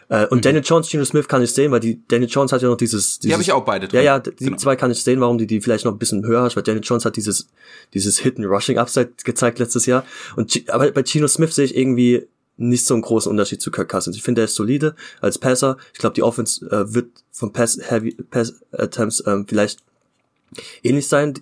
Äh, 0.10 0.28
und 0.28 0.40
mhm. 0.40 0.42
Daniel 0.42 0.64
Jones, 0.66 0.90
Geno 0.90 1.06
Smith 1.06 1.28
kann 1.28 1.42
ich 1.42 1.52
sehen, 1.52 1.72
weil 1.72 1.80
die 1.80 2.02
Daniel 2.08 2.30
Jones 2.30 2.52
hat 2.52 2.62
ja 2.62 2.68
noch 2.70 2.78
dieses, 2.78 3.20
dieses 3.20 3.20
Die 3.20 3.34
habe 3.34 3.44
ich 3.44 3.52
auch 3.52 3.64
beide 3.64 3.88
drin. 3.88 4.00
Ja, 4.00 4.18
ja, 4.18 4.20
die 4.20 4.32
genau. 4.46 4.58
zwei 4.58 4.76
kann 4.76 4.92
ich 4.92 5.04
sehen, 5.04 5.20
warum 5.22 5.38
die 5.38 5.48
die 5.48 5.62
vielleicht 5.62 5.86
noch 5.86 5.92
ein 5.92 6.00
bisschen 6.00 6.26
höher 6.26 6.42
hast, 6.42 6.56
weil 6.56 6.64
Daniel 6.64 6.84
Jones 6.84 7.06
hat 7.06 7.16
dieses 7.16 7.48
dieses 7.94 8.20
Hidden 8.20 8.46
Rushing 8.46 8.78
Upside 8.78 9.12
gezeigt 9.24 9.60
letztes 9.60 9.86
Jahr 9.86 10.06
und 10.36 10.64
aber 10.70 10.92
bei 10.92 11.04
Geno 11.04 11.28
Smith 11.28 11.56
sehe 11.56 11.66
ich 11.66 11.78
irgendwie 11.78 12.28
nicht 12.58 12.86
so 12.86 12.94
einen 12.94 13.02
großen 13.02 13.30
Unterschied 13.32 13.62
zu 13.62 13.72
Kirk 13.72 13.90
Cousins. 13.90 14.16
Ich 14.16 14.24
finde, 14.24 14.42
er 14.42 14.46
ist 14.46 14.56
solide 14.56 14.96
als 15.22 15.40
Passer. 15.40 15.78
Ich 15.94 16.00
glaube, 16.00 16.14
die 16.14 16.22
Offense 16.22 16.66
äh, 16.70 16.94
wird 16.94 17.08
von 17.32 17.52
Pass 17.52 17.80
Heavy 17.82 18.16
Pass 18.30 18.62
Attempts 18.72 19.24
ähm, 19.26 19.46
vielleicht 19.48 19.80
ähnlich 20.84 21.08
sein 21.08 21.34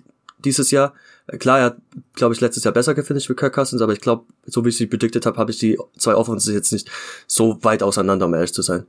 dieses 0.44 0.70
Jahr. 0.70 0.94
Klar, 1.38 1.58
er 1.58 1.64
hat, 1.66 1.76
glaube 2.14 2.34
ich, 2.34 2.40
letztes 2.40 2.64
Jahr 2.64 2.74
besser 2.74 2.94
gefinisht 2.94 3.30
wie 3.30 3.34
Kirk 3.34 3.54
Cousins, 3.54 3.82
aber 3.82 3.92
ich 3.92 4.00
glaube, 4.00 4.24
so 4.44 4.64
wie 4.64 4.70
ich 4.70 4.76
sie 4.76 4.86
predicted 4.86 5.24
habe, 5.26 5.36
habe 5.38 5.50
ich 5.50 5.58
die 5.58 5.78
zwei 5.96 6.14
Offenses 6.14 6.52
jetzt 6.52 6.72
nicht 6.72 6.90
so 7.26 7.62
weit 7.62 7.82
auseinander, 7.82 8.26
um 8.26 8.34
ehrlich 8.34 8.52
zu 8.52 8.62
sein. 8.62 8.86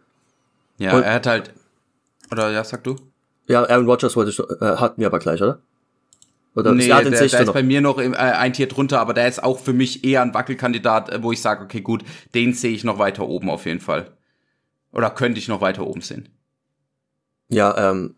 Ja, 0.77 0.95
Und, 0.95 1.03
er 1.03 1.13
hat 1.13 1.27
halt, 1.27 1.53
oder 2.31 2.51
ja, 2.51 2.63
sag 2.63 2.83
du? 2.83 2.95
Ja, 3.47 3.63
Aaron 3.63 3.85
Rodgers 3.85 4.15
wollte 4.15 4.31
ich, 4.31 4.39
äh, 4.39 4.77
hatten 4.77 4.99
wir 4.99 5.07
aber 5.07 5.19
gleich, 5.19 5.41
oder? 5.41 5.59
Oder 6.55 6.73
nee, 6.73 6.87
der, 6.87 7.01
der 7.03 7.21
ist 7.21 7.45
noch. 7.45 7.53
bei 7.53 7.63
mir 7.63 7.81
noch 7.81 7.97
im, 7.97 8.13
äh, 8.13 8.17
ein 8.17 8.53
Tier 8.53 8.67
drunter, 8.67 8.99
aber 8.99 9.13
der 9.13 9.27
ist 9.27 9.43
auch 9.43 9.59
für 9.59 9.73
mich 9.73 10.03
eher 10.03 10.21
ein 10.21 10.33
Wackelkandidat, 10.33 11.09
äh, 11.09 11.23
wo 11.23 11.31
ich 11.31 11.41
sage, 11.41 11.63
okay, 11.63 11.81
gut, 11.81 12.03
den 12.35 12.53
sehe 12.53 12.71
ich 12.71 12.83
noch 12.83 12.99
weiter 12.99 13.27
oben 13.27 13.49
auf 13.49 13.65
jeden 13.65 13.79
Fall. 13.79 14.11
Oder 14.91 15.09
könnte 15.09 15.39
ich 15.39 15.47
noch 15.47 15.61
weiter 15.61 15.85
oben 15.85 16.01
sehen. 16.01 16.29
Ja, 17.49 17.91
ähm, 17.91 18.15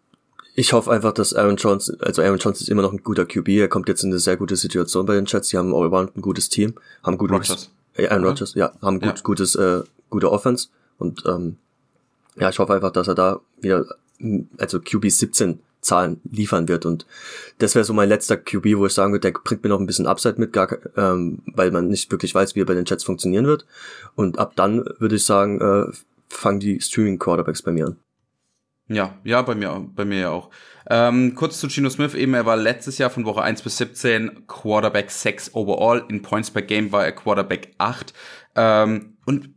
ich 0.57 0.71
hoffe 0.71 0.89
einfach, 0.89 1.11
dass 1.11 1.33
Aaron 1.33 1.57
Jones, 1.57 1.89
also 1.99 2.21
Aaron 2.21 2.39
Jones 2.39 2.61
ist 2.61 2.69
immer 2.69 2.81
noch 2.81 2.93
ein 2.93 3.03
guter 3.03 3.25
QB, 3.25 3.49
er 3.49 3.67
kommt 3.67 3.89
jetzt 3.89 4.03
in 4.03 4.11
eine 4.11 4.19
sehr 4.19 4.37
gute 4.37 4.55
Situation 4.55 5.05
bei 5.05 5.13
den 5.15 5.25
Jets, 5.25 5.49
die 5.49 5.57
haben 5.57 5.75
allround 5.75 6.15
ein 6.15 6.21
gutes 6.21 6.47
Team, 6.47 6.75
haben 7.03 7.17
gutes, 7.17 7.35
Rodgers. 7.35 7.71
Äh, 7.95 8.07
Aaron 8.07 8.23
Rodgers, 8.23 8.53
ja, 8.55 8.71
haben 8.81 9.01
gut, 9.01 9.17
ja. 9.17 9.21
gutes, 9.21 9.55
äh, 9.55 9.83
gute 10.09 10.31
Offense. 10.31 10.69
Und 10.97 11.23
ähm, 11.27 11.57
ja, 12.37 12.49
ich 12.49 12.57
hoffe 12.57 12.73
einfach, 12.73 12.91
dass 12.91 13.09
er 13.09 13.15
da 13.15 13.41
wieder, 13.59 13.85
also 14.57 14.79
QB 14.79 15.09
17 15.09 15.59
Zahlen 15.81 16.21
liefern 16.23 16.69
wird. 16.69 16.85
Und 16.85 17.05
das 17.57 17.75
wäre 17.75 17.83
so 17.83 17.93
mein 17.93 18.09
letzter 18.09 18.37
QB, 18.37 18.77
wo 18.77 18.85
ich 18.85 18.93
sagen 18.93 19.11
würde, 19.11 19.31
der 19.31 19.39
bringt 19.39 19.63
mir 19.63 19.69
noch 19.69 19.79
ein 19.79 19.85
bisschen 19.85 20.07
Upside 20.07 20.39
mit, 20.39 20.53
gar, 20.53 20.69
ähm, 20.95 21.39
weil 21.47 21.71
man 21.71 21.89
nicht 21.89 22.11
wirklich 22.11 22.33
weiß, 22.33 22.55
wie 22.55 22.61
er 22.61 22.65
bei 22.65 22.73
den 22.73 22.85
Jets 22.85 23.03
funktionieren 23.03 23.45
wird. 23.45 23.65
Und 24.15 24.39
ab 24.39 24.53
dann 24.55 24.85
würde 24.99 25.15
ich 25.15 25.25
sagen, 25.25 25.59
äh, 25.59 25.91
fangen 26.29 26.61
die 26.61 26.79
Streaming 26.79 27.19
Quarterbacks 27.19 27.61
bei 27.61 27.71
mir 27.71 27.87
an. 27.87 27.97
Ja, 28.87 29.17
ja, 29.23 29.41
bei 29.41 29.55
mir, 29.55 29.87
bei 29.95 30.05
mir 30.05 30.19
ja 30.19 30.29
auch. 30.29 30.49
Ähm, 30.87 31.33
kurz 31.33 31.59
zu 31.59 31.67
Gino 31.69 31.89
Smith 31.89 32.13
eben, 32.13 32.35
er 32.35 32.45
war 32.45 32.55
letztes 32.55 32.99
Jahr 32.99 33.09
von 33.09 33.25
Woche 33.25 33.41
1 33.41 33.63
bis 33.63 33.77
17 33.77 34.45
Quarterback 34.47 35.09
6 35.09 35.55
overall, 35.55 36.05
in 36.09 36.21
Points 36.21 36.51
per 36.51 36.61
Game 36.61 36.91
war 36.91 37.03
er 37.03 37.11
Quarterback 37.11 37.73
8. 37.79 38.13
Ähm, 38.55 39.17
und 39.25 39.49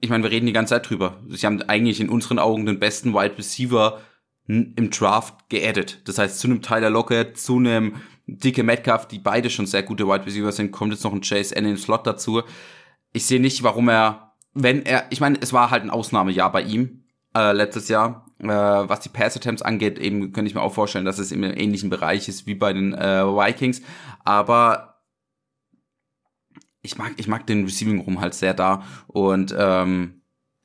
ich 0.00 0.08
meine, 0.08 0.22
wir 0.22 0.30
reden 0.30 0.46
die 0.46 0.54
ganze 0.54 0.74
Zeit 0.74 0.88
drüber. 0.88 1.20
Sie 1.28 1.44
haben 1.44 1.60
eigentlich 1.62 2.00
in 2.00 2.08
unseren 2.08 2.38
Augen 2.38 2.64
den 2.64 2.78
besten 2.78 3.12
Wide 3.12 3.36
Receiver 3.36 4.00
im 4.46 4.90
Draft 4.90 5.48
geaddet. 5.48 6.00
Das 6.08 6.18
heißt, 6.18 6.40
zu 6.40 6.48
einem 6.48 6.62
Tyler 6.62 6.90
Lockett, 6.90 7.38
zu 7.38 7.58
einem 7.58 7.96
Dicke 8.26 8.62
Metcalf, 8.62 9.06
die 9.06 9.18
beide 9.18 9.50
schon 9.50 9.66
sehr 9.66 9.82
gute 9.82 10.06
Wide 10.06 10.26
Receiver 10.26 10.50
sind, 10.52 10.72
kommt 10.72 10.92
jetzt 10.92 11.04
noch 11.04 11.12
ein 11.12 11.20
Chase 11.20 11.54
N 11.54 11.64
in 11.64 11.72
den 11.72 11.76
Slot 11.76 12.06
dazu. 12.06 12.42
Ich 13.12 13.26
sehe 13.26 13.40
nicht, 13.40 13.62
warum 13.62 13.88
er, 13.88 14.32
wenn 14.54 14.84
er, 14.84 15.04
ich 15.10 15.20
meine, 15.20 15.38
es 15.40 15.52
war 15.52 15.70
halt 15.70 15.82
ein 15.82 15.90
Ausnahmejahr 15.90 16.50
bei 16.50 16.62
ihm, 16.62 17.04
äh, 17.36 17.52
letztes 17.52 17.88
Jahr. 17.88 18.26
Äh, 18.42 18.48
was 18.48 19.00
die 19.00 19.08
Pass-Attempts 19.10 19.62
angeht, 19.62 19.98
eben 19.98 20.32
könnte 20.32 20.48
ich 20.48 20.54
mir 20.54 20.62
auch 20.62 20.72
vorstellen, 20.72 21.04
dass 21.04 21.18
es 21.18 21.32
im 21.32 21.44
ähnlichen 21.44 21.90
Bereich 21.90 22.28
ist 22.28 22.46
wie 22.46 22.54
bei 22.54 22.72
den 22.72 22.94
äh, 22.94 23.24
Vikings. 23.24 23.82
Aber 24.24 25.02
ich 26.82 26.96
mag, 26.96 27.12
ich 27.16 27.28
mag 27.28 27.46
den 27.46 27.64
Receiving 27.64 28.00
Room 28.00 28.20
halt 28.20 28.34
sehr 28.34 28.54
da. 28.54 28.84
Und 29.06 29.54
ähm, 29.56 30.22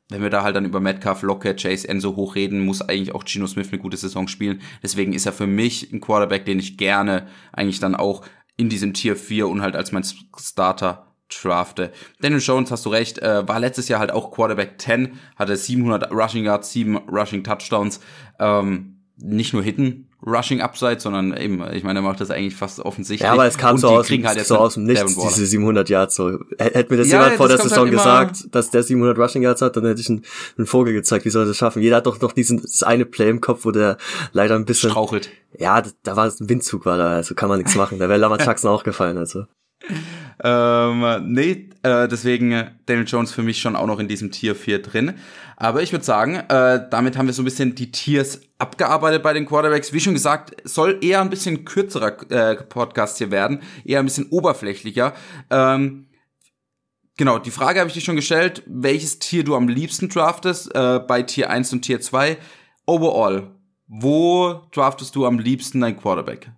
wenn 0.10 0.22
wir 0.22 0.30
da 0.30 0.44
halt 0.44 0.56
dann 0.56 0.66
über 0.66 0.80
Metcalf, 0.80 1.24
Lockett, 1.24 1.62
Chase 1.62 1.88
Enzo 1.88 2.16
hochreden, 2.16 2.64
muss 2.64 2.82
eigentlich 2.82 3.14
auch 3.14 3.26
Gino 3.26 3.48
Smith 3.48 3.70
eine 3.70 3.82
gute 3.82 3.98
Saison 3.98 4.28
spielen. 4.28 4.62
Deswegen 4.84 5.14
ist 5.14 5.26
er 5.26 5.34
für 5.34 5.48
mich 5.48 5.92
ein 5.92 6.00
Quarterback, 6.00 6.46
den 6.46 6.60
ich 6.60 6.78
gerne 6.78 7.28
eigentlich 7.52 7.80
dann 7.80 7.96
auch 7.96 8.26
in 8.56 8.70
diesem 8.70 8.94
Tier 8.94 9.16
4 9.16 9.48
und 9.48 9.62
halt 9.62 9.76
als 9.76 9.92
mein 9.92 10.06
Starter 10.38 11.15
drafte. 11.30 11.92
Daniel 12.22 12.42
Jones, 12.42 12.72
hast 12.72 12.86
du 12.86 12.90
recht, 12.90 13.20
äh, 13.20 13.48
war 13.48 13.60
letztes 13.60 13.88
Jahr 13.88 14.00
halt 14.00 14.12
auch 14.12 14.32
Quarterback 14.32 14.80
10, 14.80 15.20
hatte 15.36 15.56
700 15.56 16.12
Rushing 16.12 16.46
Yards, 16.46 16.72
7 16.72 16.98
Rushing 17.10 17.44
Touchdowns, 17.44 18.00
ähm, 18.40 19.02
nicht 19.18 19.54
nur 19.54 19.64
Hitten, 19.64 20.10
Rushing 20.26 20.62
Upside, 20.62 21.00
sondern 21.00 21.38
eben, 21.38 21.64
ich 21.72 21.84
meine, 21.84 22.00
er 22.00 22.02
macht 22.02 22.20
das 22.20 22.32
eigentlich 22.32 22.56
fast 22.56 22.80
offensichtlich. 22.80 23.26
Ja, 23.26 23.34
aber 23.34 23.46
es 23.46 23.58
kam 23.58 23.78
so 23.78 23.90
aus, 23.90 24.10
halt 24.10 24.46
so 24.46 24.58
aus 24.58 24.74
dem 24.74 24.86
Nichts, 24.86 25.16
diese 25.16 25.46
700 25.46 25.88
Yards. 25.88 26.16
So. 26.16 26.40
Hätte 26.58 26.92
mir 26.92 26.98
das 26.98 27.10
ja, 27.10 27.22
jemand 27.22 27.38
vor 27.38 27.48
der 27.48 27.60
Saison 27.60 27.86
halt 27.86 27.92
gesagt, 27.92 28.48
dass 28.52 28.72
der 28.72 28.82
700 28.82 29.18
Rushing 29.18 29.44
Yards 29.44 29.62
hat, 29.62 29.78
dann 29.78 29.86
hätte 29.86 30.02
ich 30.02 30.10
einen, 30.10 30.24
einen 30.58 30.66
Vogel 30.66 30.94
gezeigt, 30.94 31.26
wie 31.26 31.30
soll 31.30 31.44
er 31.44 31.50
das 31.50 31.58
schaffen. 31.58 31.82
Jeder 31.82 31.98
hat 31.98 32.08
doch 32.08 32.20
noch 32.20 32.34
diesen, 32.34 32.62
das 32.62 32.82
eine 32.82 33.06
Play 33.06 33.30
im 33.30 33.40
Kopf, 33.40 33.66
wo 33.66 33.72
der 33.72 33.98
leider 34.32 34.56
ein 34.56 34.66
bisschen... 34.66 34.90
Strauchelt. 34.90 35.30
Ja, 35.58 35.84
da 36.04 36.16
war 36.16 36.26
ein 36.26 36.50
Windzug, 36.50 36.86
war 36.86 36.98
da, 36.98 37.10
also 37.10 37.36
kann 37.36 37.48
man 37.48 37.60
nichts 37.60 37.76
machen. 37.76 38.00
Da 38.00 38.10
wäre 38.10 38.20
Lamar 38.20 38.42
Jackson 38.44 38.72
auch 38.72 38.84
gefallen, 38.84 39.18
also 39.18 39.46
ähm, 40.44 41.34
nee, 41.34 41.70
äh, 41.84 42.08
deswegen 42.08 42.52
äh, 42.52 42.72
Daniel 42.86 43.08
Jones 43.08 43.32
für 43.32 43.44
mich 43.44 43.60
schon 43.60 43.76
auch 43.76 43.88
noch 43.88 44.00
in 44.00 44.08
diesem 44.08 44.32
Tier 44.32 44.56
4 44.56 44.82
drin. 44.82 45.14
Aber 45.58 45.82
ich 45.82 45.92
würde 45.92 46.04
sagen, 46.04 46.36
äh, 46.36 46.88
damit 46.90 47.18
haben 47.18 47.28
wir 47.28 47.34
so 47.34 47.42
ein 47.42 47.46
bisschen 47.46 47.76
die 47.76 47.92
Tiers 47.92 48.42
abgearbeitet 48.58 49.24
bei 49.24 49.34
den 49.34 49.46
Quarterbacks. 49.46 49.94
Wie 49.94 50.00
schon 50.00 50.14
gesagt, 50.14 50.56
soll 50.64 51.00
eher 51.02 51.22
ein 51.22 51.30
bisschen 51.30 51.64
kürzerer 51.64 52.30
äh, 52.32 52.56
Podcast 52.56 53.18
hier 53.20 53.32
werden, 53.32 53.62
eher 53.86 54.00
ein 54.00 54.06
bisschen 54.06 54.28
oberflächlicher. 54.30 55.14
Ähm, 55.50 56.08
genau, 57.18 57.40
die 57.40 57.52
Frage 57.52 57.80
habe 57.80 57.88
ich 57.88 57.94
dir 57.94 58.02
schon 58.02 58.18
gestellt, 58.18 58.64
welches 58.66 59.20
Tier 59.20 59.44
du 59.44 59.56
am 59.56 59.68
liebsten 59.68 60.10
draftest 60.10 60.76
äh, 60.76 61.00
bei 61.00 61.22
Tier 61.24 61.50
1 61.50 61.72
und 61.72 61.84
Tier 61.84 62.02
2. 62.02 62.38
Overall, 62.86 63.52
wo 63.88 64.62
draftest 64.72 65.16
du 65.16 65.26
am 65.26 65.40
liebsten 65.40 65.80
dein 65.80 65.98
Quarterback? 65.98 66.52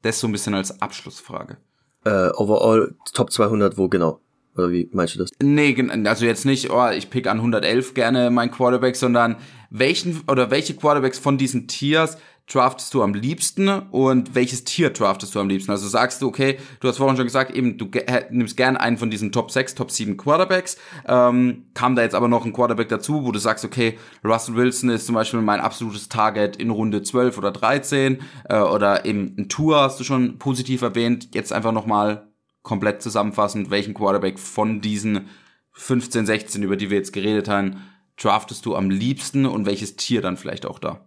Das 0.00 0.18
so 0.18 0.26
ein 0.26 0.32
bisschen 0.32 0.54
als 0.54 0.80
Abschlussfrage. 0.80 1.58
Äh, 2.04 2.30
overall 2.34 2.94
Top 3.12 3.30
200, 3.30 3.78
wo 3.78 3.88
genau? 3.88 4.20
Oder 4.56 4.70
wie 4.70 4.88
meinst 4.92 5.14
du 5.14 5.20
das? 5.20 5.30
Nee, 5.42 5.74
also 6.04 6.26
jetzt 6.26 6.44
nicht, 6.44 6.70
oh, 6.70 6.88
ich 6.90 7.08
pick 7.08 7.26
an 7.26 7.38
111 7.38 7.94
gerne 7.94 8.30
mein 8.30 8.50
Quarterback, 8.50 8.96
sondern 8.96 9.36
welchen 9.70 10.22
oder 10.28 10.50
welche 10.50 10.74
Quarterbacks 10.74 11.18
von 11.18 11.38
diesen 11.38 11.68
Tiers 11.68 12.18
draftest 12.46 12.92
du 12.92 13.02
am 13.02 13.14
liebsten 13.14 13.68
und 13.68 14.34
welches 14.34 14.64
Tier 14.64 14.90
draftest 14.90 15.34
du 15.34 15.40
am 15.40 15.48
liebsten? 15.48 15.70
Also 15.70 15.88
sagst 15.88 16.20
du, 16.20 16.28
okay, 16.28 16.58
du 16.80 16.88
hast 16.88 16.98
vorhin 16.98 17.16
schon 17.16 17.26
gesagt, 17.26 17.52
eben 17.52 17.78
du 17.78 17.88
nimmst 18.30 18.56
gern 18.56 18.76
einen 18.76 18.98
von 18.98 19.10
diesen 19.10 19.32
Top 19.32 19.50
6, 19.50 19.74
Top 19.74 19.90
7 19.90 20.16
Quarterbacks. 20.16 20.76
Ähm, 21.06 21.66
kam 21.74 21.96
da 21.96 22.02
jetzt 22.02 22.14
aber 22.14 22.28
noch 22.28 22.44
ein 22.44 22.52
Quarterback 22.52 22.88
dazu, 22.88 23.24
wo 23.24 23.32
du 23.32 23.38
sagst, 23.38 23.64
okay, 23.64 23.98
Russell 24.24 24.56
Wilson 24.56 24.90
ist 24.90 25.06
zum 25.06 25.14
Beispiel 25.14 25.40
mein 25.40 25.60
absolutes 25.60 26.08
Target 26.08 26.56
in 26.56 26.70
Runde 26.70 27.02
12 27.02 27.38
oder 27.38 27.52
13 27.52 28.18
äh, 28.48 28.58
oder 28.58 29.04
eben 29.04 29.34
ein 29.38 29.48
Tour 29.48 29.80
hast 29.80 30.00
du 30.00 30.04
schon 30.04 30.38
positiv 30.38 30.82
erwähnt. 30.82 31.28
Jetzt 31.34 31.52
einfach 31.52 31.72
nochmal 31.72 32.28
komplett 32.62 33.02
zusammenfassend, 33.02 33.70
welchen 33.70 33.94
Quarterback 33.94 34.38
von 34.38 34.80
diesen 34.80 35.28
15, 35.72 36.26
16, 36.26 36.62
über 36.62 36.76
die 36.76 36.90
wir 36.90 36.98
jetzt 36.98 37.12
geredet 37.12 37.48
haben, 37.48 37.82
draftest 38.16 38.66
du 38.66 38.76
am 38.76 38.90
liebsten 38.90 39.46
und 39.46 39.66
welches 39.66 39.96
Tier 39.96 40.20
dann 40.20 40.36
vielleicht 40.36 40.66
auch 40.66 40.78
da? 40.78 41.00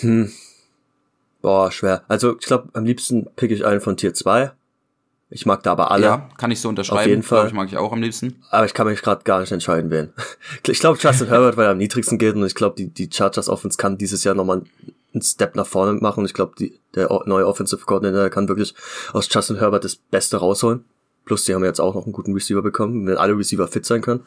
Hm, 0.00 0.32
Boah, 1.42 1.70
schwer. 1.72 2.04
Also 2.08 2.38
ich 2.38 2.46
glaube, 2.46 2.68
am 2.72 2.84
liebsten 2.84 3.26
pick 3.36 3.50
ich 3.50 3.66
einen 3.66 3.80
von 3.80 3.96
Tier 3.96 4.14
2. 4.14 4.52
Ich 5.34 5.46
mag 5.46 5.62
da 5.62 5.72
aber 5.72 5.90
alle. 5.90 6.04
Ja, 6.04 6.28
kann 6.36 6.50
ich 6.50 6.60
so 6.60 6.68
unterschreiben. 6.68 7.00
Auf 7.00 7.06
jeden 7.06 7.22
Fall. 7.22 7.46
Ich 7.46 7.54
mag 7.54 7.66
ich 7.66 7.78
auch 7.78 7.90
am 7.90 8.02
liebsten. 8.02 8.42
Aber 8.50 8.66
ich 8.66 8.74
kann 8.74 8.86
mich 8.86 9.00
gerade 9.00 9.24
gar 9.24 9.40
nicht 9.40 9.50
entscheiden, 9.50 9.90
wen. 9.90 10.12
Ich 10.68 10.78
glaube, 10.78 10.98
Justin 11.00 11.28
Herbert, 11.28 11.56
weil 11.56 11.64
er 11.64 11.72
am 11.72 11.78
niedrigsten 11.78 12.18
geht 12.18 12.34
und 12.34 12.44
ich 12.44 12.54
glaube, 12.54 12.76
die, 12.76 12.88
die 12.88 13.08
Chargers 13.10 13.48
Offense 13.48 13.78
kann 13.78 13.98
dieses 13.98 14.24
Jahr 14.24 14.34
nochmal 14.34 14.62
einen 15.14 15.22
Step 15.22 15.56
nach 15.56 15.66
vorne 15.66 15.94
machen 16.00 16.24
ich 16.24 16.32
glaube, 16.32 16.54
der 16.94 17.08
neue 17.26 17.46
Offensive 17.46 17.84
Coordinator 17.84 18.30
kann 18.30 18.48
wirklich 18.48 18.74
aus 19.12 19.28
Justin 19.30 19.58
Herbert 19.58 19.84
das 19.84 19.96
Beste 19.96 20.36
rausholen. 20.36 20.84
Plus, 21.24 21.44
die 21.44 21.54
haben 21.54 21.64
jetzt 21.64 21.80
auch 21.80 21.94
noch 21.94 22.04
einen 22.04 22.12
guten 22.12 22.34
Receiver 22.34 22.62
bekommen, 22.62 23.06
wenn 23.06 23.16
alle 23.16 23.36
Receiver 23.36 23.66
fit 23.68 23.86
sein 23.86 24.02
können. 24.02 24.20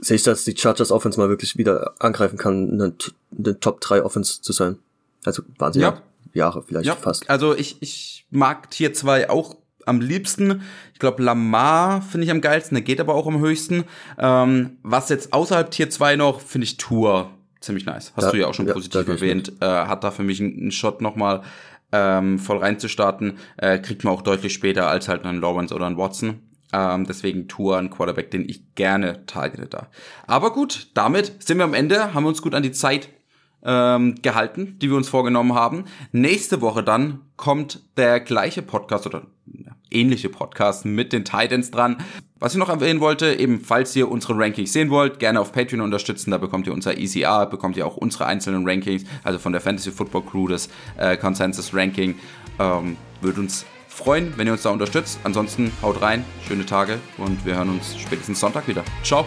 Sehe 0.00 0.16
ich, 0.16 0.22
dass 0.22 0.44
die 0.44 0.56
Chargers 0.56 0.92
Offense 0.92 1.18
mal 1.18 1.28
wirklich 1.28 1.56
wieder 1.56 1.94
angreifen 1.98 2.38
kann, 2.38 2.70
eine, 2.70 2.94
eine 3.36 3.58
Top 3.58 3.80
3 3.80 4.04
Offense 4.04 4.40
zu 4.42 4.52
sein. 4.52 4.78
Also 5.24 5.42
Wahnsinn. 5.58 5.82
Ja, 5.82 6.02
Jahre 6.32 6.62
vielleicht 6.62 6.86
ja, 6.86 6.96
fast. 6.96 7.28
Also 7.28 7.54
ich, 7.56 7.80
ich 7.80 8.26
mag 8.30 8.70
Tier 8.70 8.92
2 8.92 9.30
auch 9.30 9.56
am 9.86 10.00
liebsten. 10.00 10.62
Ich 10.92 10.98
glaube, 10.98 11.22
Lamar 11.22 12.02
finde 12.02 12.24
ich 12.24 12.30
am 12.30 12.40
geilsten, 12.40 12.74
der 12.74 12.82
geht 12.82 13.00
aber 13.00 13.14
auch 13.14 13.26
am 13.26 13.40
höchsten. 13.40 13.84
Ähm, 14.18 14.78
was 14.82 15.08
jetzt 15.08 15.32
außerhalb 15.32 15.70
Tier 15.70 15.90
2 15.90 16.16
noch, 16.16 16.40
finde 16.40 16.64
ich 16.64 16.76
Tour 16.76 17.30
ziemlich 17.60 17.86
nice. 17.86 18.12
Hast 18.16 18.24
ja, 18.24 18.30
du 18.30 18.38
ja 18.38 18.46
auch 18.46 18.54
schon 18.54 18.66
ja, 18.66 18.72
positiv 18.72 19.06
erwähnt. 19.06 19.52
Äh, 19.60 19.66
hat 19.66 20.04
da 20.04 20.10
für 20.10 20.22
mich 20.22 20.40
einen, 20.40 20.58
einen 20.58 20.70
Shot 20.70 21.00
nochmal 21.00 21.42
ähm, 21.92 22.38
voll 22.38 22.58
reinzustarten. 22.58 23.38
Äh, 23.56 23.78
kriegt 23.78 24.04
man 24.04 24.14
auch 24.14 24.22
deutlich 24.22 24.52
später 24.52 24.88
als 24.88 25.08
halt 25.08 25.24
einen 25.24 25.40
Lawrence 25.40 25.74
oder 25.74 25.86
einen 25.86 25.98
Watson. 25.98 26.40
Ähm, 26.72 27.04
deswegen 27.04 27.48
Tour, 27.48 27.78
ein 27.78 27.90
Quarterback, 27.90 28.30
den 28.30 28.48
ich 28.48 28.74
gerne 28.74 29.26
targete 29.26 29.66
da. 29.66 29.88
Aber 30.26 30.52
gut, 30.52 30.88
damit 30.94 31.42
sind 31.42 31.58
wir 31.58 31.64
am 31.64 31.74
Ende, 31.74 32.14
haben 32.14 32.24
wir 32.24 32.28
uns 32.28 32.42
gut 32.42 32.54
an 32.54 32.62
die 32.62 32.72
Zeit 32.72 33.08
ähm, 33.64 34.16
gehalten, 34.22 34.78
die 34.80 34.90
wir 34.90 34.96
uns 34.96 35.08
vorgenommen 35.08 35.54
haben. 35.54 35.84
Nächste 36.12 36.60
Woche 36.60 36.82
dann 36.82 37.20
kommt 37.36 37.82
der 37.96 38.20
gleiche 38.20 38.62
Podcast 38.62 39.06
oder 39.06 39.22
ähnliche 39.90 40.28
Podcast 40.28 40.84
mit 40.84 41.12
den 41.12 41.24
Titans 41.24 41.70
dran. 41.70 41.98
Was 42.38 42.52
ich 42.52 42.58
noch 42.58 42.68
erwähnen 42.68 43.00
wollte, 43.00 43.34
eben 43.34 43.60
falls 43.60 43.94
ihr 43.96 44.10
unsere 44.10 44.38
Rankings 44.38 44.72
sehen 44.72 44.90
wollt, 44.90 45.18
gerne 45.18 45.40
auf 45.40 45.52
Patreon 45.52 45.82
unterstützen, 45.82 46.30
da 46.30 46.38
bekommt 46.38 46.66
ihr 46.66 46.72
unser 46.72 46.96
ECR, 46.96 47.46
bekommt 47.46 47.76
ihr 47.76 47.86
auch 47.86 47.96
unsere 47.96 48.26
einzelnen 48.26 48.66
Rankings, 48.66 49.04
also 49.24 49.38
von 49.38 49.52
der 49.52 49.60
Fantasy 49.60 49.90
Football 49.90 50.22
Crew 50.22 50.48
das 50.48 50.68
äh, 50.96 51.16
Consensus 51.16 51.74
Ranking. 51.74 52.14
Ähm, 52.58 52.96
würde 53.20 53.40
uns 53.40 53.66
freuen, 53.88 54.32
wenn 54.36 54.46
ihr 54.46 54.54
uns 54.54 54.62
da 54.62 54.70
unterstützt. 54.70 55.20
Ansonsten 55.24 55.72
haut 55.82 56.00
rein, 56.00 56.24
schöne 56.46 56.64
Tage 56.64 56.98
und 57.18 57.44
wir 57.44 57.56
hören 57.56 57.70
uns 57.70 57.98
spätestens 57.98 58.40
Sonntag 58.40 58.66
wieder. 58.68 58.84
Ciao! 59.02 59.26